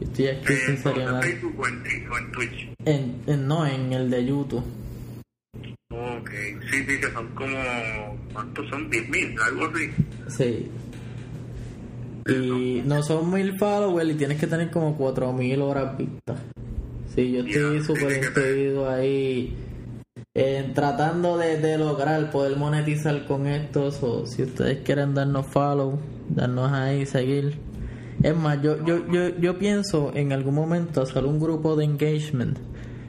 estoy 0.00 0.26
escrito 0.26 0.70
en 0.70 0.78
serio 0.78 1.16
¿En 1.16 1.22
Facebook 1.22 1.54
o 1.58 1.66
en, 1.66 2.10
o 2.10 2.18
en 2.18 2.32
Twitch? 2.32 2.74
En, 2.84 3.16
en, 3.26 3.48
no, 3.48 3.66
en 3.66 3.92
el 3.92 4.10
de 4.10 4.24
YouTube. 4.26 4.62
Ok, 5.90 6.30
sí, 6.70 6.84
sí, 6.86 7.00
que 7.00 7.10
son 7.12 7.28
como, 7.34 7.56
¿cuántos 8.32 8.68
son? 8.68 8.90
10.000, 8.90 9.40
algo 9.40 9.66
así. 9.66 9.90
Sí. 10.28 10.70
Y 12.28 12.82
no 12.84 13.02
son 13.02 13.32
mil 13.32 13.56
followers 13.58 14.10
y 14.10 14.14
tienes 14.14 14.38
que 14.38 14.46
tener 14.46 14.70
como 14.70 14.98
4.000 14.98 15.62
horas 15.62 15.96
vistas. 15.96 16.38
Sí, 17.14 17.32
yo 17.32 17.40
estoy 17.46 17.78
Ya, 17.78 17.84
súper 17.84 18.88
ahí 18.88 19.56
en 20.36 20.74
tratando 20.74 21.38
de, 21.38 21.78
lograr 21.78 22.30
poder 22.30 22.58
monetizar 22.58 23.24
con 23.24 23.46
esto. 23.46 23.86
o 24.02 24.26
si 24.26 24.42
ustedes 24.42 24.80
quieren 24.84 25.14
darnos 25.14 25.46
follow, 25.46 25.98
darnos 26.28 26.70
ahí, 26.72 27.06
seguir. 27.06 27.58
Es 28.22 28.36
más, 28.36 28.60
yo, 28.60 28.84
yo, 28.84 29.10
yo, 29.10 29.28
yo 29.38 29.58
pienso 29.58 30.12
en 30.14 30.34
algún 30.34 30.54
momento 30.54 31.00
hacer 31.00 31.24
un 31.24 31.40
grupo 31.40 31.74
de 31.74 31.86
engagement 31.86 32.58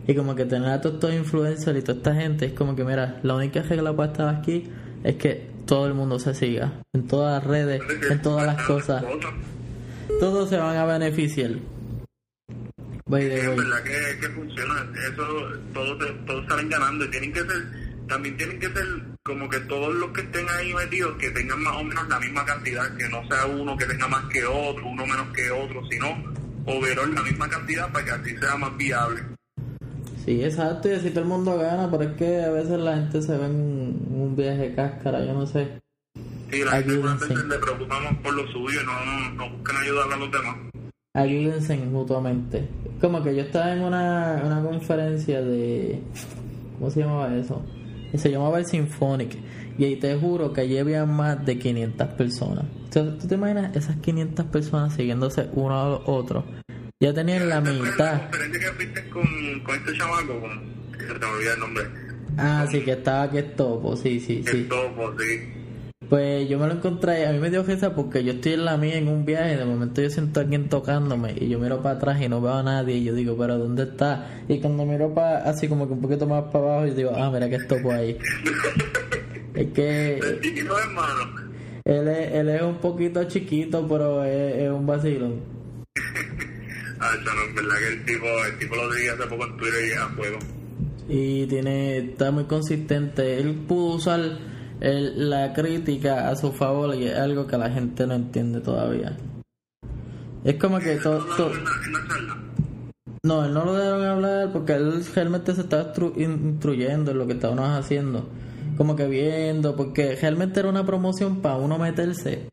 y 0.07 0.15
como 0.15 0.35
que 0.35 0.45
tener 0.45 0.69
a 0.69 0.79
todos 0.79 0.95
estos 0.95 1.13
influencers 1.13 1.77
y 1.77 1.81
toda 1.81 1.97
esta 1.97 2.15
gente. 2.15 2.45
Es 2.45 2.53
como 2.53 2.77
que, 2.77 2.85
mira, 2.85 3.19
la 3.23 3.35
única 3.35 3.61
regla 3.61 3.93
para 3.93 4.11
estar 4.13 4.33
aquí 4.33 4.63
es 5.03 5.15
que 5.15 5.49
todo 5.65 5.85
el 5.85 5.93
mundo 5.93 6.19
se 6.19 6.33
siga 6.33 6.81
en 6.93 7.07
todas 7.07 7.43
las 7.43 7.43
redes, 7.43 7.81
en 8.09 8.21
todas 8.21 8.45
las 8.45 8.65
cosas. 8.65 9.03
Todos 10.21 10.47
se 10.47 10.55
van 10.55 10.77
a 10.77 10.85
beneficiar. 10.85 11.51
By 13.07 13.21
the 13.21 13.39
Es 13.39 13.47
way. 13.47 13.57
verdad 13.57 13.83
que, 13.83 14.19
que 14.19 14.29
funciona, 14.29 14.85
eso 15.07 15.25
todos, 15.73 16.25
todos 16.25 16.45
salen 16.47 16.69
ganando 16.69 17.05
y 17.05 17.07
tienen 17.09 17.31
que 17.31 17.39
ser, 17.39 17.63
también 18.07 18.35
tienen 18.35 18.59
que 18.59 18.67
ser 18.67 18.85
como 19.23 19.49
que 19.49 19.59
todos 19.61 19.93
los 19.95 20.11
que 20.11 20.21
estén 20.21 20.45
ahí 20.49 20.73
metidos 20.73 21.17
que 21.17 21.29
tengan 21.31 21.61
más 21.61 21.75
o 21.77 21.83
menos 21.83 22.07
la 22.09 22.19
misma 22.19 22.45
cantidad, 22.45 22.95
que 22.97 23.07
no 23.09 23.25
sea 23.27 23.45
uno 23.45 23.77
que 23.77 23.85
tenga 23.85 24.07
más 24.07 24.25
que 24.25 24.45
otro, 24.45 24.87
uno 24.87 25.05
menos 25.05 25.27
que 25.33 25.49
otro, 25.51 25.81
sino 25.89 26.07
overall 26.65 27.13
la 27.15 27.21
misma 27.21 27.49
cantidad 27.49 27.91
para 27.91 28.05
que 28.05 28.11
así 28.11 28.37
sea 28.37 28.57
más 28.57 28.75
viable. 28.77 29.21
Sí, 30.25 30.43
exacto, 30.43 30.89
y 30.89 30.93
así 30.93 31.09
todo 31.11 31.21
el 31.21 31.29
mundo 31.29 31.57
gana, 31.57 31.89
pero 31.89 32.03
es 32.03 32.17
que 32.17 32.43
a 32.43 32.51
veces 32.51 32.77
la 32.79 32.97
gente 32.97 33.21
se 33.21 33.37
ve 33.37 33.45
en 33.45 33.55
un, 34.11 34.35
viaje 34.35 34.69
de 34.69 34.75
cáscara, 34.75 35.25
yo 35.25 35.33
no 35.33 35.45
sé. 35.45 35.79
Sí, 36.51 36.63
la 36.63 36.81
gente 36.81 36.93
le 36.93 37.59
preocupamos 37.59 38.17
por 38.21 38.33
lo 38.33 38.45
suyo 38.51 38.81
y 38.81 38.85
no, 38.85 39.05
no, 39.05 39.31
no 39.31 39.49
buscan 39.57 39.77
ayudar 39.77 40.11
a 40.11 40.17
los 40.17 40.31
demás. 40.31 40.66
Ayúdense 41.17 41.77
mutuamente. 41.77 42.67
Como 43.01 43.23
que 43.23 43.35
yo 43.35 43.41
estaba 43.43 43.73
en 43.73 43.81
una, 43.83 44.41
una 44.45 44.61
conferencia 44.61 45.41
de... 45.41 45.99
¿Cómo 46.77 46.91
se 46.91 47.01
llamaba 47.01 47.35
eso? 47.35 47.61
Se 48.15 48.29
llamaba 48.31 48.59
el 48.59 48.65
Symphonic. 48.65 49.37
Y 49.77 49.83
ahí 49.85 49.95
te 49.97 50.15
juro 50.15 50.53
que 50.53 50.61
allí 50.61 50.77
había 50.77 51.05
más 51.05 51.45
de 51.45 51.57
500 51.59 52.07
personas. 52.09 52.65
Sea, 52.89 53.03
¿Tú 53.17 53.27
te 53.27 53.35
imaginas 53.35 53.75
esas 53.75 53.97
500 53.97 54.45
personas 54.47 54.93
siguiéndose 54.93 55.49
uno 55.53 55.79
al 55.79 56.01
otro? 56.05 56.43
Ya 56.99 57.13
tenían 57.13 57.47
la 57.49 57.61
¿Te 57.61 57.69
acuerdas 57.69 57.91
mitad. 57.91 58.21
Que 58.21 59.09
con, 59.09 59.23
con 59.63 59.75
este 59.75 59.93
chamaco, 59.93 60.39
con, 60.39 60.61
se 60.99 61.13
te 61.13 61.19
me 61.19 61.31
olvida 61.31 61.53
el 61.53 61.59
nombre, 61.59 61.83
Ah, 62.37 62.65
sí, 62.69 62.81
que 62.81 62.91
estaba 62.91 63.29
que 63.31 63.39
es 63.39 63.55
topo, 63.55 63.95
sí, 63.95 64.19
sí, 64.19 64.43
sí. 64.45 64.63
topo, 64.69 65.11
sí. 65.19 65.56
Pues 66.09 66.47
yo 66.47 66.57
me 66.57 66.67
lo 66.67 66.73
encontré, 66.73 67.27
a 67.27 67.33
mí 67.33 67.39
me 67.39 67.49
dio 67.49 67.63
risa 67.63 67.93
porque 67.93 68.23
yo 68.23 68.33
estoy 68.33 68.53
en 68.53 68.63
la 68.63 68.77
mía 68.77 68.95
en 68.95 69.09
un 69.09 69.25
viaje 69.25 69.55
y 69.55 69.57
de 69.57 69.65
momento 69.65 70.01
yo 70.01 70.09
siento 70.09 70.39
a 70.39 70.43
alguien 70.43 70.69
tocándome 70.69 71.35
y 71.37 71.49
yo 71.49 71.59
miro 71.59 71.81
para 71.81 71.95
atrás 71.95 72.21
y 72.21 72.29
no 72.29 72.39
veo 72.39 72.53
a 72.53 72.63
nadie 72.63 72.95
y 72.95 73.03
yo 73.03 73.13
digo, 73.13 73.35
pero 73.37 73.57
¿dónde 73.57 73.83
está? 73.83 74.43
Y 74.47 74.61
cuando 74.61 74.85
miro 74.85 75.13
para 75.13 75.39
así 75.39 75.67
como 75.67 75.85
que 75.85 75.93
un 75.93 76.01
poquito 76.01 76.25
más 76.25 76.45
para 76.45 76.63
abajo 76.63 76.87
yo 76.87 76.93
digo, 76.93 77.11
ah, 77.13 77.29
mira 77.29 77.49
que 77.49 77.55
estopo 77.55 77.91
ahí. 77.91 78.17
es 79.53 79.67
que 79.73 80.17
hermano. 80.17 81.51
él 81.83 82.07
es, 82.07 82.33
él 82.35 82.49
es 82.49 82.61
un 82.61 82.77
poquito 82.77 83.25
chiquito, 83.25 83.85
pero 83.85 84.23
es, 84.23 84.55
es 84.63 84.69
un 84.69 84.85
vacilón. 84.85 85.41
Ah, 86.99 87.11
no, 87.23 87.31
es 87.31 87.53
verdad 87.53 87.75
que 87.77 87.93
el 87.93 88.05
tipo, 88.05 88.25
el 88.25 88.57
tipo 88.57 88.75
lo 88.75 88.91
dije 88.91 89.11
hace 89.11 89.27
poco 89.27 89.45
en 89.45 89.57
Twitter 89.57 89.87
y 89.87 89.93
a 89.93 90.07
fuego. 90.15 90.39
Y 91.07 91.45
tiene, 91.45 91.97
está 91.99 92.31
muy 92.31 92.45
consistente. 92.45 93.39
Él 93.39 93.53
pudo 93.67 93.97
usar 93.97 94.19
el- 94.79 95.29
la 95.29 95.53
crítica 95.53 96.29
a 96.29 96.35
su 96.35 96.51
favor 96.51 96.95
y 96.95 97.05
es 97.07 97.17
algo 97.17 97.47
que 97.47 97.57
la 97.57 97.69
gente 97.69 98.05
no 98.07 98.13
entiende 98.15 98.61
todavía. 98.61 99.17
Es 100.43 100.55
como 100.55 100.79
que 100.79 100.95
todo... 100.97 101.25
Charla. 101.35 102.37
No, 103.23 103.43
él 103.45 103.53
no 103.53 103.65
lo 103.65 103.73
dejaron 103.73 104.05
hablar 104.05 104.51
porque 104.53 104.73
él 104.73 105.03
realmente 105.13 105.53
se 105.53 105.61
estaba 105.61 105.93
instru- 105.93 106.13
in- 106.17 106.49
instruyendo 106.51 107.11
en 107.11 107.17
lo 107.17 107.27
que 107.27 107.33
estábamos 107.33 107.67
haciendo. 107.69 108.29
Como 108.77 108.95
que 108.95 109.07
viendo, 109.07 109.75
porque 109.75 110.15
realmente 110.15 110.59
era 110.59 110.69
una 110.69 110.85
promoción 110.85 111.41
para 111.41 111.55
uno 111.57 111.77
meterse 111.79 112.47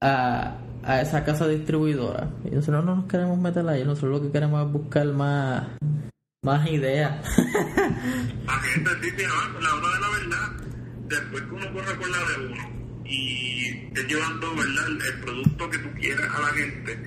a, 0.00 0.58
a 0.84 1.00
esa 1.02 1.24
casa 1.24 1.46
distribuidora. 1.48 2.30
Y 2.44 2.50
nosotros 2.54 2.84
no 2.84 2.94
nos 2.96 3.04
queremos 3.06 3.36
meter 3.38 3.68
ahí, 3.68 3.84
nosotros 3.84 4.12
lo 4.12 4.22
que 4.22 4.30
queremos 4.32 4.64
es 4.64 4.72
buscar 4.72 5.06
más, 5.08 5.64
más 6.44 6.70
ideas. 6.70 7.16
La 8.46 8.52
gente 8.60 8.90
sí, 9.02 9.10
sí, 9.16 9.24
no, 9.26 9.60
la 9.60 9.74
hora 9.74 9.94
de 9.94 10.00
la 10.00 10.08
verdad, 10.10 10.65
después 11.08 11.42
que 11.42 11.54
uno 11.54 11.72
corre 11.72 11.94
por 11.94 12.08
la 12.10 12.18
de 12.18 12.46
uno 12.46 13.04
y 13.04 13.86
estés 13.86 14.06
llevando, 14.08 14.54
¿verdad? 14.54 14.88
El, 14.88 15.20
producto 15.20 15.70
que 15.70 15.78
tú 15.78 15.92
quieras 15.94 16.28
a 16.34 16.40
la 16.40 16.48
gente, 16.48 16.98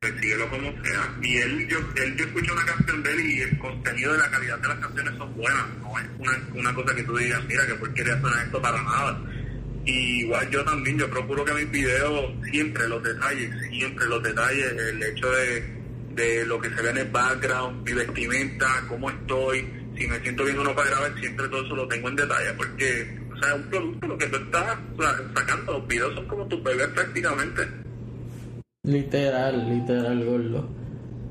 pues 0.00 0.12
como 0.50 0.84
sea. 0.84 1.16
Y 1.22 1.36
él, 1.36 1.68
yo, 1.68 1.78
él, 1.96 2.16
yo 2.16 2.24
escuché 2.24 2.52
una 2.52 2.64
canción 2.64 3.02
de 3.02 3.12
él 3.12 3.20
y 3.20 3.40
el 3.40 3.58
contenido 3.58 4.12
de 4.12 4.18
la 4.18 4.30
calidad 4.30 4.58
de 4.58 4.68
las 4.68 4.78
canciones 4.78 5.14
son 5.16 5.34
buenas, 5.36 5.64
no 5.80 5.98
es 5.98 6.06
una, 6.18 6.60
una 6.60 6.74
cosa 6.74 6.94
que 6.94 7.02
tú 7.04 7.16
digas, 7.16 7.42
mira, 7.46 7.66
que 7.66 7.74
porquería 7.74 8.20
suena 8.20 8.42
esto 8.42 8.60
para 8.60 8.82
nada. 8.82 9.20
Y 9.86 10.22
igual 10.22 10.50
yo 10.50 10.64
también, 10.64 10.98
yo 10.98 11.10
procuro 11.10 11.44
que 11.44 11.52
mis 11.52 11.70
videos, 11.70 12.32
siempre 12.50 12.88
los 12.88 13.02
detalles, 13.02 13.50
siempre 13.70 14.06
los 14.06 14.22
detalles, 14.22 14.72
el 14.72 15.02
hecho 15.02 15.30
de, 15.30 15.74
de 16.14 16.46
lo 16.46 16.60
que 16.60 16.70
se 16.70 16.82
ve 16.82 16.90
en 16.90 16.98
el 16.98 17.10
background, 17.10 17.86
mi 17.86 17.92
vestimenta, 17.92 18.84
cómo 18.88 19.10
estoy, 19.10 19.68
si 19.96 20.06
me 20.06 20.20
siento 20.20 20.44
bien 20.44 20.58
o 20.58 20.64
no 20.64 20.74
para 20.74 20.90
grabar, 20.90 21.14
siempre 21.20 21.48
todo 21.48 21.64
eso 21.64 21.76
lo 21.76 21.88
tengo 21.88 22.08
en 22.08 22.16
detalle, 22.16 22.52
porque, 22.56 23.18
o 23.34 23.38
sea, 23.38 23.54
un 23.54 23.62
producto 23.64 24.06
lo 24.06 24.18
que 24.18 24.26
tú 24.26 24.36
estás 24.36 24.78
o 24.96 25.02
sea, 25.02 25.16
sacando, 25.34 25.72
los 25.72 25.86
videos 25.88 26.14
son 26.14 26.26
como 26.26 26.46
tus 26.46 26.62
bebés 26.62 26.88
prácticamente. 26.88 27.62
literal, 28.82 29.68
literal, 29.68 30.24
gordo. 30.24 30.68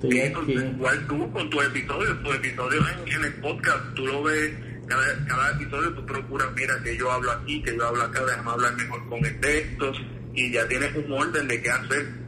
Igual 0.04 1.08
tú 1.08 1.32
con 1.32 1.50
tus 1.50 1.66
episodios, 1.66 2.24
tus 2.24 2.36
episodios 2.36 2.86
en, 2.92 3.14
en 3.14 3.24
el 3.24 3.34
podcast, 3.36 3.94
tú 3.96 4.06
lo 4.06 4.24
ves, 4.24 4.52
cada, 4.86 5.26
cada 5.28 5.52
episodio 5.52 5.94
tú 5.94 6.06
procuras, 6.06 6.50
mira, 6.56 6.74
que 6.84 6.98
yo 6.98 7.10
hablo 7.10 7.32
aquí, 7.32 7.62
que 7.62 7.76
yo 7.76 7.88
hablo 7.88 8.04
acá, 8.04 8.22
déjame 8.26 8.52
hablar 8.52 8.76
mejor 8.76 9.08
con 9.08 9.26
el 9.26 9.40
texto, 9.40 9.94
y 10.34 10.52
ya 10.52 10.68
tienes 10.68 10.94
un 10.96 11.12
orden 11.12 11.48
de 11.48 11.62
qué 11.62 11.70
hacer. 11.70 12.24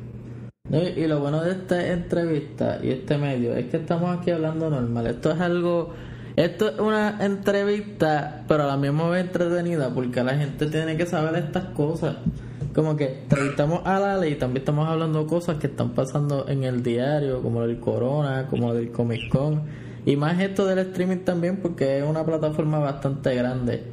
Y 0.95 1.05
lo 1.05 1.19
bueno 1.19 1.43
de 1.43 1.51
esta 1.51 1.91
entrevista 1.91 2.79
y 2.81 2.91
este 2.91 3.17
medio 3.17 3.55
es 3.55 3.67
que 3.67 3.77
estamos 3.77 4.17
aquí 4.17 4.31
hablando 4.31 4.69
normal. 4.69 5.07
Esto 5.07 5.31
es 5.31 5.39
algo. 5.39 5.93
Esto 6.35 6.67
es 6.67 6.79
una 6.79 7.23
entrevista, 7.23 8.43
pero 8.47 8.63
a 8.63 8.67
la 8.67 8.75
misma 8.75 9.09
vez 9.09 9.25
entretenida, 9.25 9.93
porque 9.93 10.21
la 10.21 10.37
gente 10.37 10.65
tiene 10.65 10.97
que 10.97 11.05
saber 11.05 11.41
estas 11.41 11.65
cosas. 11.73 12.17
Como 12.73 12.97
que 12.97 13.21
entrevistamos 13.21 13.83
a 13.85 13.99
Lale 13.99 14.29
y 14.29 14.35
también 14.35 14.57
estamos 14.57 14.89
hablando 14.89 15.25
cosas 15.27 15.57
que 15.59 15.67
están 15.67 15.95
pasando 15.95 16.45
en 16.49 16.65
el 16.65 16.83
diario, 16.83 17.41
como 17.41 17.61
del 17.65 17.79
Corona, 17.79 18.47
como 18.49 18.73
del 18.73 18.91
Comic 18.91 19.29
Con. 19.29 19.63
Y 20.05 20.17
más 20.17 20.37
esto 20.41 20.65
del 20.65 20.79
streaming 20.79 21.19
también, 21.19 21.57
porque 21.57 21.99
es 21.99 22.03
una 22.03 22.25
plataforma 22.25 22.79
bastante 22.79 23.33
grande. 23.33 23.83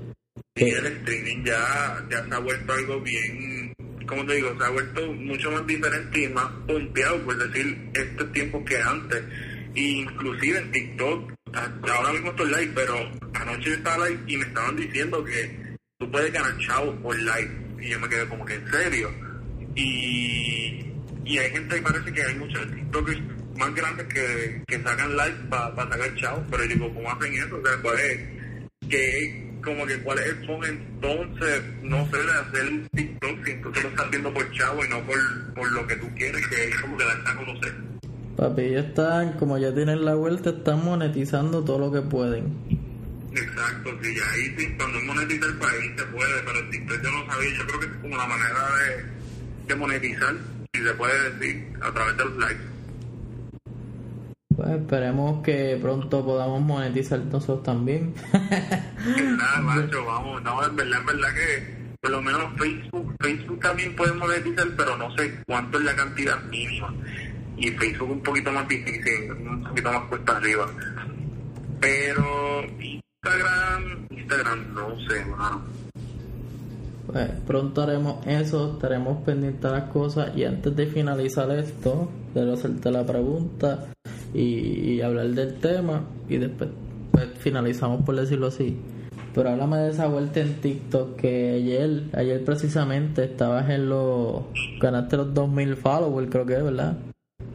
Y 0.57 0.65
el 0.65 0.87
streaming 0.87 1.45
ya, 1.45 2.05
ya 2.11 2.25
se 2.25 2.35
ha 2.35 2.39
vuelto 2.41 2.73
algo 2.73 3.01
bien, 3.03 3.73
como 4.07 4.27
te 4.27 4.35
digo, 4.35 4.49
se 4.59 4.65
ha 4.65 4.71
vuelto 4.71 5.13
mucho 5.13 5.51
más 5.53 5.65
diferente 5.65 6.25
y 6.25 6.29
más 6.29 6.51
pompeado, 6.67 7.19
por 7.25 7.39
decir, 7.39 7.89
estos 7.95 8.33
tiempos 8.33 8.63
que 8.65 8.77
antes. 8.79 9.23
Inclusive 9.75 10.59
en 10.59 10.73
TikTok, 10.73 11.33
ahora 11.55 12.13
mismo 12.13 12.31
estoy 12.31 12.47
live, 12.51 12.73
pero 12.75 12.95
anoche 13.35 13.75
estaba 13.75 14.09
live 14.09 14.21
y 14.27 14.37
me 14.37 14.45
estaban 14.45 14.77
diciendo 14.77 15.25
que 15.25 15.77
tú 15.99 16.11
puedes 16.11 16.33
ganar 16.33 16.57
chavo 16.59 16.95
por 17.03 17.19
live. 17.19 17.51
Y 17.81 17.91
yo 17.91 18.01
me 18.01 18.09
quedé 18.09 18.29
como 18.29 18.45
que 18.45 18.55
en 18.55 18.71
serio. 18.71 19.11
Y, 19.75 20.93
y 21.25 21.39
hay 21.39 21.51
gente 21.51 21.77
que 21.77 21.83
parece 21.83 22.13
que 22.13 22.23
hay 22.23 22.35
muchos 22.37 22.71
TikTokers 22.71 23.21
más 23.57 23.75
grandes 23.75 24.07
que, 24.07 24.63
que 24.67 24.83
sacan 24.83 25.17
live 25.17 25.37
para 25.51 25.75
sacar 25.75 26.15
chavo, 26.17 26.45
pero 26.51 26.67
digo, 26.67 26.95
¿cómo 26.95 27.11
hacen 27.11 27.35
eso? 27.35 27.57
O 27.57 27.67
sea, 27.67 27.77
¿cuál 27.83 27.99
es? 27.99 28.43
que 28.89 29.59
como 29.65 29.87
que 29.87 29.99
cuál 30.03 30.19
es 30.19 30.27
el 30.27 30.47
fondo 30.47 30.67
entonces, 30.67 31.63
no 31.83 32.09
sé, 32.11 32.17
de 32.19 32.33
hacer 32.33 32.69
un 32.69 32.89
TikTok 32.89 33.45
si 33.45 33.55
tú 33.55 33.71
lo 33.71 33.89
estás 33.89 34.11
viendo 34.11 34.35
por 34.35 34.51
chavo 34.53 34.85
y 34.85 34.89
no 34.89 35.01
por, 35.07 35.55
por 35.55 35.73
lo 35.73 35.87
que 35.87 35.97
tú 35.97 36.11
quieres, 36.15 36.47
que 36.49 36.69
es 36.69 36.81
como 36.81 36.97
que 36.97 37.05
darte 37.05 37.31
a 37.31 37.37
conocer. 37.37 37.75
Papi, 38.43 38.63
ellos 38.63 38.87
están, 38.87 39.35
como 39.35 39.57
ya 39.57 39.73
tienen 39.73 40.05
la 40.05 40.17
vuelta, 40.17 40.51
están 40.51 40.85
monetizando 40.85 41.63
todo 41.63 41.79
lo 41.79 41.93
que 41.93 42.03
pueden. 42.03 42.53
Exacto, 43.31 43.91
sí, 44.03 44.17
ya 44.17 44.31
ahí 44.33 44.55
sí, 44.59 44.75
cuando 44.77 44.99
es 44.99 45.05
monetizar 45.05 45.49
el 45.49 45.59
país 45.59 45.93
se 45.97 46.05
puede, 46.07 46.43
pero 46.45 46.59
el 46.59 46.71
TikTok 46.71 47.03
yo 47.05 47.11
no 47.13 47.33
sabía, 47.33 47.51
yo 47.57 47.67
creo 47.69 47.81
que 47.81 47.87
es 47.87 47.93
como 48.03 48.17
la 48.17 48.27
manera 48.27 48.59
de, 48.79 49.69
de 49.69 49.75
monetizar, 49.77 50.35
si 50.75 50.83
se 50.83 50.93
puede 50.95 51.31
decir, 51.31 51.73
a 51.83 51.93
través 51.93 52.17
de 52.17 52.25
los 52.25 52.37
likes. 52.39 52.63
Pues 54.57 54.71
esperemos 54.71 55.43
que 55.45 55.79
pronto 55.81 56.25
podamos 56.25 56.63
monetizar 56.63 57.21
nosotros 57.21 57.63
también. 57.63 58.13
Nada, 59.39 59.61
macho, 59.63 60.05
vamos, 60.05 60.43
no, 60.43 60.67
en 60.67 60.75
verdad, 60.75 60.99
en 60.99 61.07
verdad 61.07 61.29
que 61.33 61.83
por 62.01 62.11
lo 62.11 62.21
menos 62.21 62.53
Facebook, 62.59 63.15
Facebook 63.21 63.61
también 63.61 63.95
puede 63.95 64.13
monetizar, 64.15 64.67
pero 64.77 64.97
no 64.97 65.17
sé 65.17 65.33
cuánto 65.47 65.79
es 65.79 65.85
la 65.85 65.95
cantidad 65.95 66.43
mínima. 66.47 66.93
Y 67.63 67.71
Facebook 67.71 68.11
un 68.11 68.21
poquito 68.21 68.51
más 68.51 68.69
difícil, 68.69 69.31
un 69.31 69.63
poquito 69.63 69.93
más 69.93 70.03
cuesta 70.09 70.37
arriba. 70.37 70.67
Pero 71.81 72.63
Instagram, 72.81 74.07
Instagram 74.11 74.75
no 74.75 75.09
sé, 75.09 75.25
mano. 75.27 75.63
Pues 77.07 77.31
pronto 77.47 77.83
haremos 77.83 78.27
eso, 78.27 78.75
estaremos 78.75 79.23
pendientes 79.23 79.63
de 79.63 79.71
las 79.71 79.91
cosas 79.91 80.37
y 80.37 80.45
antes 80.45 80.75
de 80.75 80.87
finalizar 80.87 81.51
esto, 81.51 82.11
de 82.35 82.53
hacerte 82.53 82.91
la 82.91 83.05
pregunta 83.05 83.89
y, 84.35 85.01
hablar 85.01 85.29
del 85.29 85.59
tema 85.61 86.05
y 86.29 86.39
después 86.39 86.71
pues, 87.11 87.29
finalizamos 87.39 88.05
por 88.05 88.17
decirlo 88.17 88.49
así. 88.49 88.77
Pero 89.35 89.51
háblame 89.51 89.79
de 89.79 89.91
esa 89.91 90.07
vuelta 90.09 90.41
en 90.41 90.61
TikTok 90.61 91.17
que 91.17 91.53
ayer, 91.53 92.05
ayer 92.13 92.45
precisamente 92.45 93.25
estabas 93.25 93.71
en 93.71 93.89
los, 93.89 94.43
ganaste 94.81 95.17
los 95.17 95.33
2000 95.33 95.77
followers 95.77 96.29
creo 96.31 96.47
que 96.47 96.55
es, 96.55 96.65
¿verdad? 96.65 96.97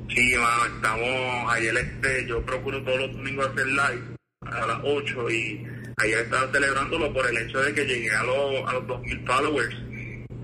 Sí, 0.09 0.35
mano, 0.35 0.75
estamos, 0.75 1.53
ayer 1.53 1.77
este, 1.77 2.25
yo 2.27 2.41
procuro 2.45 2.81
todos 2.83 2.99
los 3.01 3.11
domingos 3.11 3.47
hacer 3.47 3.67
live 3.67 4.01
a 4.41 4.67
las 4.67 4.79
8 4.83 5.29
y 5.29 5.67
ayer 5.97 6.19
estaba 6.19 6.51
celebrándolo 6.51 7.13
por 7.13 7.27
el 7.29 7.37
hecho 7.37 7.59
de 7.59 7.73
que 7.73 7.85
llegué 7.85 8.11
a 8.11 8.23
los, 8.23 8.69
a 8.69 8.73
los 8.73 8.87
2000 8.87 9.25
followers. 9.25 9.75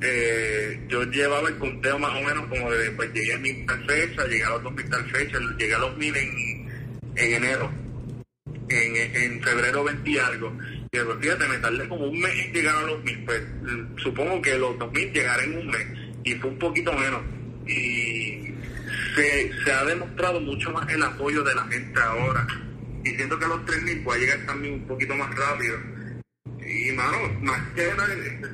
Eh, 0.01 0.81
yo 0.89 1.03
llevaba 1.03 1.47
el 1.47 1.57
conteo 1.57 1.97
más 1.97 2.11
o 2.11 2.21
menos 2.21 2.45
como 2.47 2.69
de, 2.71 2.91
pues 2.91 3.13
llegué 3.13 3.33
a 3.33 3.37
mi 3.37 3.65
tal 3.65 3.85
fecha, 3.85 4.27
llegué 4.27 4.43
a 4.43 4.49
los 4.49 4.63
2000 4.63 4.89
tal 4.89 5.09
fecha, 5.11 5.39
llegué 5.57 5.73
a 5.73 5.79
los 5.79 5.97
1000 5.97 6.15
en, 6.17 6.69
en 7.15 7.33
enero, 7.33 7.71
en, 8.67 8.95
en 8.97 9.41
febrero 9.41 9.83
20 9.85 10.09
y 10.09 10.17
algo. 10.17 10.57
Y 10.91 10.97
después, 10.97 11.17
fíjate, 11.21 11.47
me 11.47 11.57
tardé 11.59 11.87
como 11.87 12.05
un 12.05 12.19
mes 12.19 12.33
en 12.45 12.53
llegar 12.53 12.75
a 12.75 12.81
los 12.81 13.01
1000, 13.03 13.25
pues 13.25 13.41
supongo 13.95 14.41
que 14.41 14.57
los 14.57 14.77
2000 14.77 15.13
llegarán 15.13 15.53
en 15.53 15.57
un 15.59 15.67
mes, 15.67 15.87
y 16.25 16.33
fue 16.35 16.49
un 16.49 16.59
poquito 16.59 16.91
menos. 16.91 17.21
Y 17.65 18.22
se, 19.15 19.51
se 19.63 19.71
ha 19.71 19.85
demostrado 19.85 20.39
mucho 20.41 20.71
más 20.71 20.87
el 20.89 21.03
apoyo 21.03 21.43
de 21.43 21.55
la 21.55 21.63
gente 21.67 21.99
ahora. 21.99 22.47
Y 23.03 23.09
siento 23.09 23.37
que 23.37 23.45
a 23.45 23.49
los 23.49 23.59
3.000 23.61 24.03
puede 24.03 24.21
llegar 24.21 24.45
también 24.45 24.75
un 24.75 24.87
poquito 24.87 25.15
más 25.15 25.33
rápido. 25.35 25.77
Y, 26.65 26.91
mano, 26.93 27.17
más 27.41 27.59
que 27.75 27.85
nada, 27.95 28.07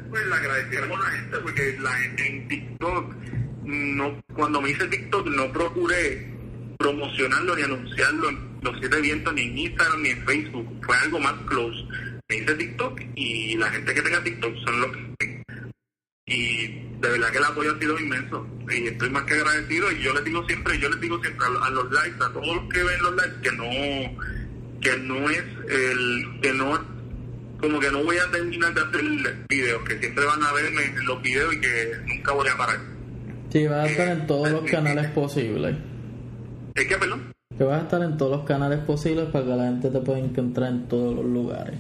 pues 0.10 0.26
le 0.26 0.36
agradecemos 0.36 1.00
a 1.00 1.04
la 1.04 1.18
gente, 1.18 1.38
porque 1.40 1.78
la 1.80 1.92
gente 1.92 2.28
en 2.28 2.48
TikTok, 2.48 3.16
no, 3.64 4.22
cuando 4.34 4.62
me 4.62 4.72
hice 4.72 4.88
TikTok, 4.88 5.28
no 5.28 5.52
procuré 5.52 6.28
promocionarlo 6.80 7.56
ni 7.56 7.62
anunciarlo 7.62 8.30
en 8.30 8.60
los 8.62 8.80
siete 8.80 9.02
vientos, 9.02 9.34
ni 9.34 9.42
en 9.42 9.58
Instagram, 9.58 10.02
ni 10.02 10.10
en 10.10 10.26
Facebook. 10.26 10.86
Fue 10.86 10.98
algo 10.98 11.20
más 11.20 11.34
close. 11.48 11.86
Me 12.30 12.38
hice 12.38 12.56
TikTok 12.56 13.02
y 13.16 13.58
la 13.58 13.70
gente 13.70 13.94
que 13.94 14.02
tenga 14.02 14.24
TikTok 14.24 14.56
son 14.66 14.82
los 14.82 14.92
que 14.92 15.26
y 16.30 16.68
de 17.00 17.10
verdad 17.10 17.32
que 17.32 17.38
el 17.38 17.46
apoyo 17.46 17.76
ha 17.76 17.80
sido 17.80 18.00
inmenso 18.00 18.46
y 18.70 18.88
estoy 18.88 19.10
más 19.10 19.24
que 19.24 19.34
agradecido 19.34 19.92
y 19.92 20.04
yo 20.04 20.14
les 20.14 20.24
digo 20.24 20.46
siempre, 20.46 20.78
yo 20.80 20.90
les 20.90 21.02
digo 21.02 21.20
siempre 21.22 21.46
a, 21.46 21.70
los 21.70 21.92
likes, 21.92 22.24
a 22.24 22.32
todos 22.32 22.56
los 22.56 22.74
que 22.74 22.84
ven 22.84 23.02
los 23.02 23.16
likes 23.16 23.42
que 23.42 23.52
no 23.56 24.20
que 24.80 24.98
no 24.98 25.30
es 25.30 25.44
el 25.70 26.40
que 26.42 26.54
no 26.54 27.00
como 27.60 27.80
que 27.80 27.92
no 27.92 28.04
voy 28.04 28.18
a 28.18 28.32
terminar 28.32 28.74
de 28.74 28.82
hacer 28.82 29.02
videos, 29.50 29.84
que 29.84 30.00
siempre 30.00 30.26
van 30.26 30.42
a 30.44 30.54
verme 30.54 30.86
en 30.86 31.06
los 31.06 31.22
videos 31.22 31.54
y 31.54 31.60
que 31.60 31.92
nunca 32.08 32.32
voy 32.32 32.48
a 32.48 32.58
parar. 32.58 32.80
Sí, 33.50 33.68
vas 33.68 33.86
a 33.86 33.92
estar 33.92 34.08
en 34.08 34.28
todos 34.28 34.50
los 34.50 34.64
canales 34.70 35.08
posibles. 35.12 35.76
¿Es 36.76 36.88
que, 36.88 36.96
perdón? 36.96 37.34
Que 37.58 37.64
vas 37.66 37.82
a 37.82 37.84
estar 37.84 38.02
en 38.02 38.18
todos 38.18 38.38
los 38.38 38.48
canales 38.48 38.80
posibles 38.80 39.26
para 39.26 39.44
que 39.44 39.52
la 39.52 39.64
gente 39.66 39.90
te 39.90 40.00
pueda 40.00 40.20
encontrar 40.20 40.70
en 40.70 40.88
todos 40.88 41.16
los 41.16 41.26
lugares. 41.26 41.78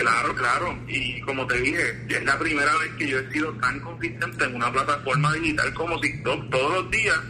Claro, 0.00 0.34
claro. 0.34 0.76
Y 0.88 1.20
como 1.20 1.46
te 1.46 1.60
dije, 1.60 1.94
es 2.08 2.24
la 2.24 2.36
primera 2.38 2.72
vez 2.78 2.90
que 2.98 3.06
yo 3.06 3.18
he 3.18 3.30
sido 3.30 3.52
tan 3.60 3.78
consistente 3.80 4.44
en 4.44 4.54
una 4.54 4.72
plataforma 4.72 5.30
digital 5.34 5.74
como 5.74 6.00
TikTok. 6.00 6.48
Todos 6.48 6.82
los 6.82 6.90
días, 6.90 7.20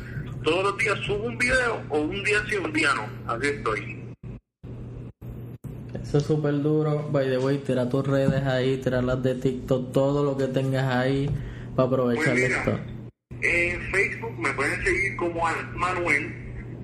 todos 0.44 0.62
los 0.62 0.78
días 0.78 0.96
subo 1.00 1.24
un 1.24 1.36
video 1.36 1.82
o 1.88 1.98
un 1.98 2.22
día 2.22 2.38
sí, 2.48 2.54
un 2.54 2.72
día 2.72 2.94
no. 2.94 3.08
Así 3.26 3.48
estoy. 3.48 3.98
Eso 6.00 6.18
es 6.18 6.24
súper 6.24 6.62
duro. 6.62 7.08
By 7.10 7.28
the 7.28 7.38
way, 7.38 7.58
tira 7.58 7.88
tus 7.88 8.06
redes 8.06 8.46
ahí, 8.46 8.76
tira 8.76 9.02
las 9.02 9.20
de 9.20 9.34
TikTok, 9.34 9.92
todo 9.92 10.24
lo 10.24 10.36
que 10.36 10.46
tengas 10.46 10.94
ahí 10.94 11.28
para 11.74 11.88
aprovechar 11.88 12.34
pues 12.34 12.52
esto. 12.52 12.78
En 13.42 13.80
Facebook 13.90 14.38
me 14.38 14.52
pueden 14.52 14.80
seguir 14.84 15.16
como 15.16 15.44
Alex 15.44 15.74
Manuel. 15.74 16.36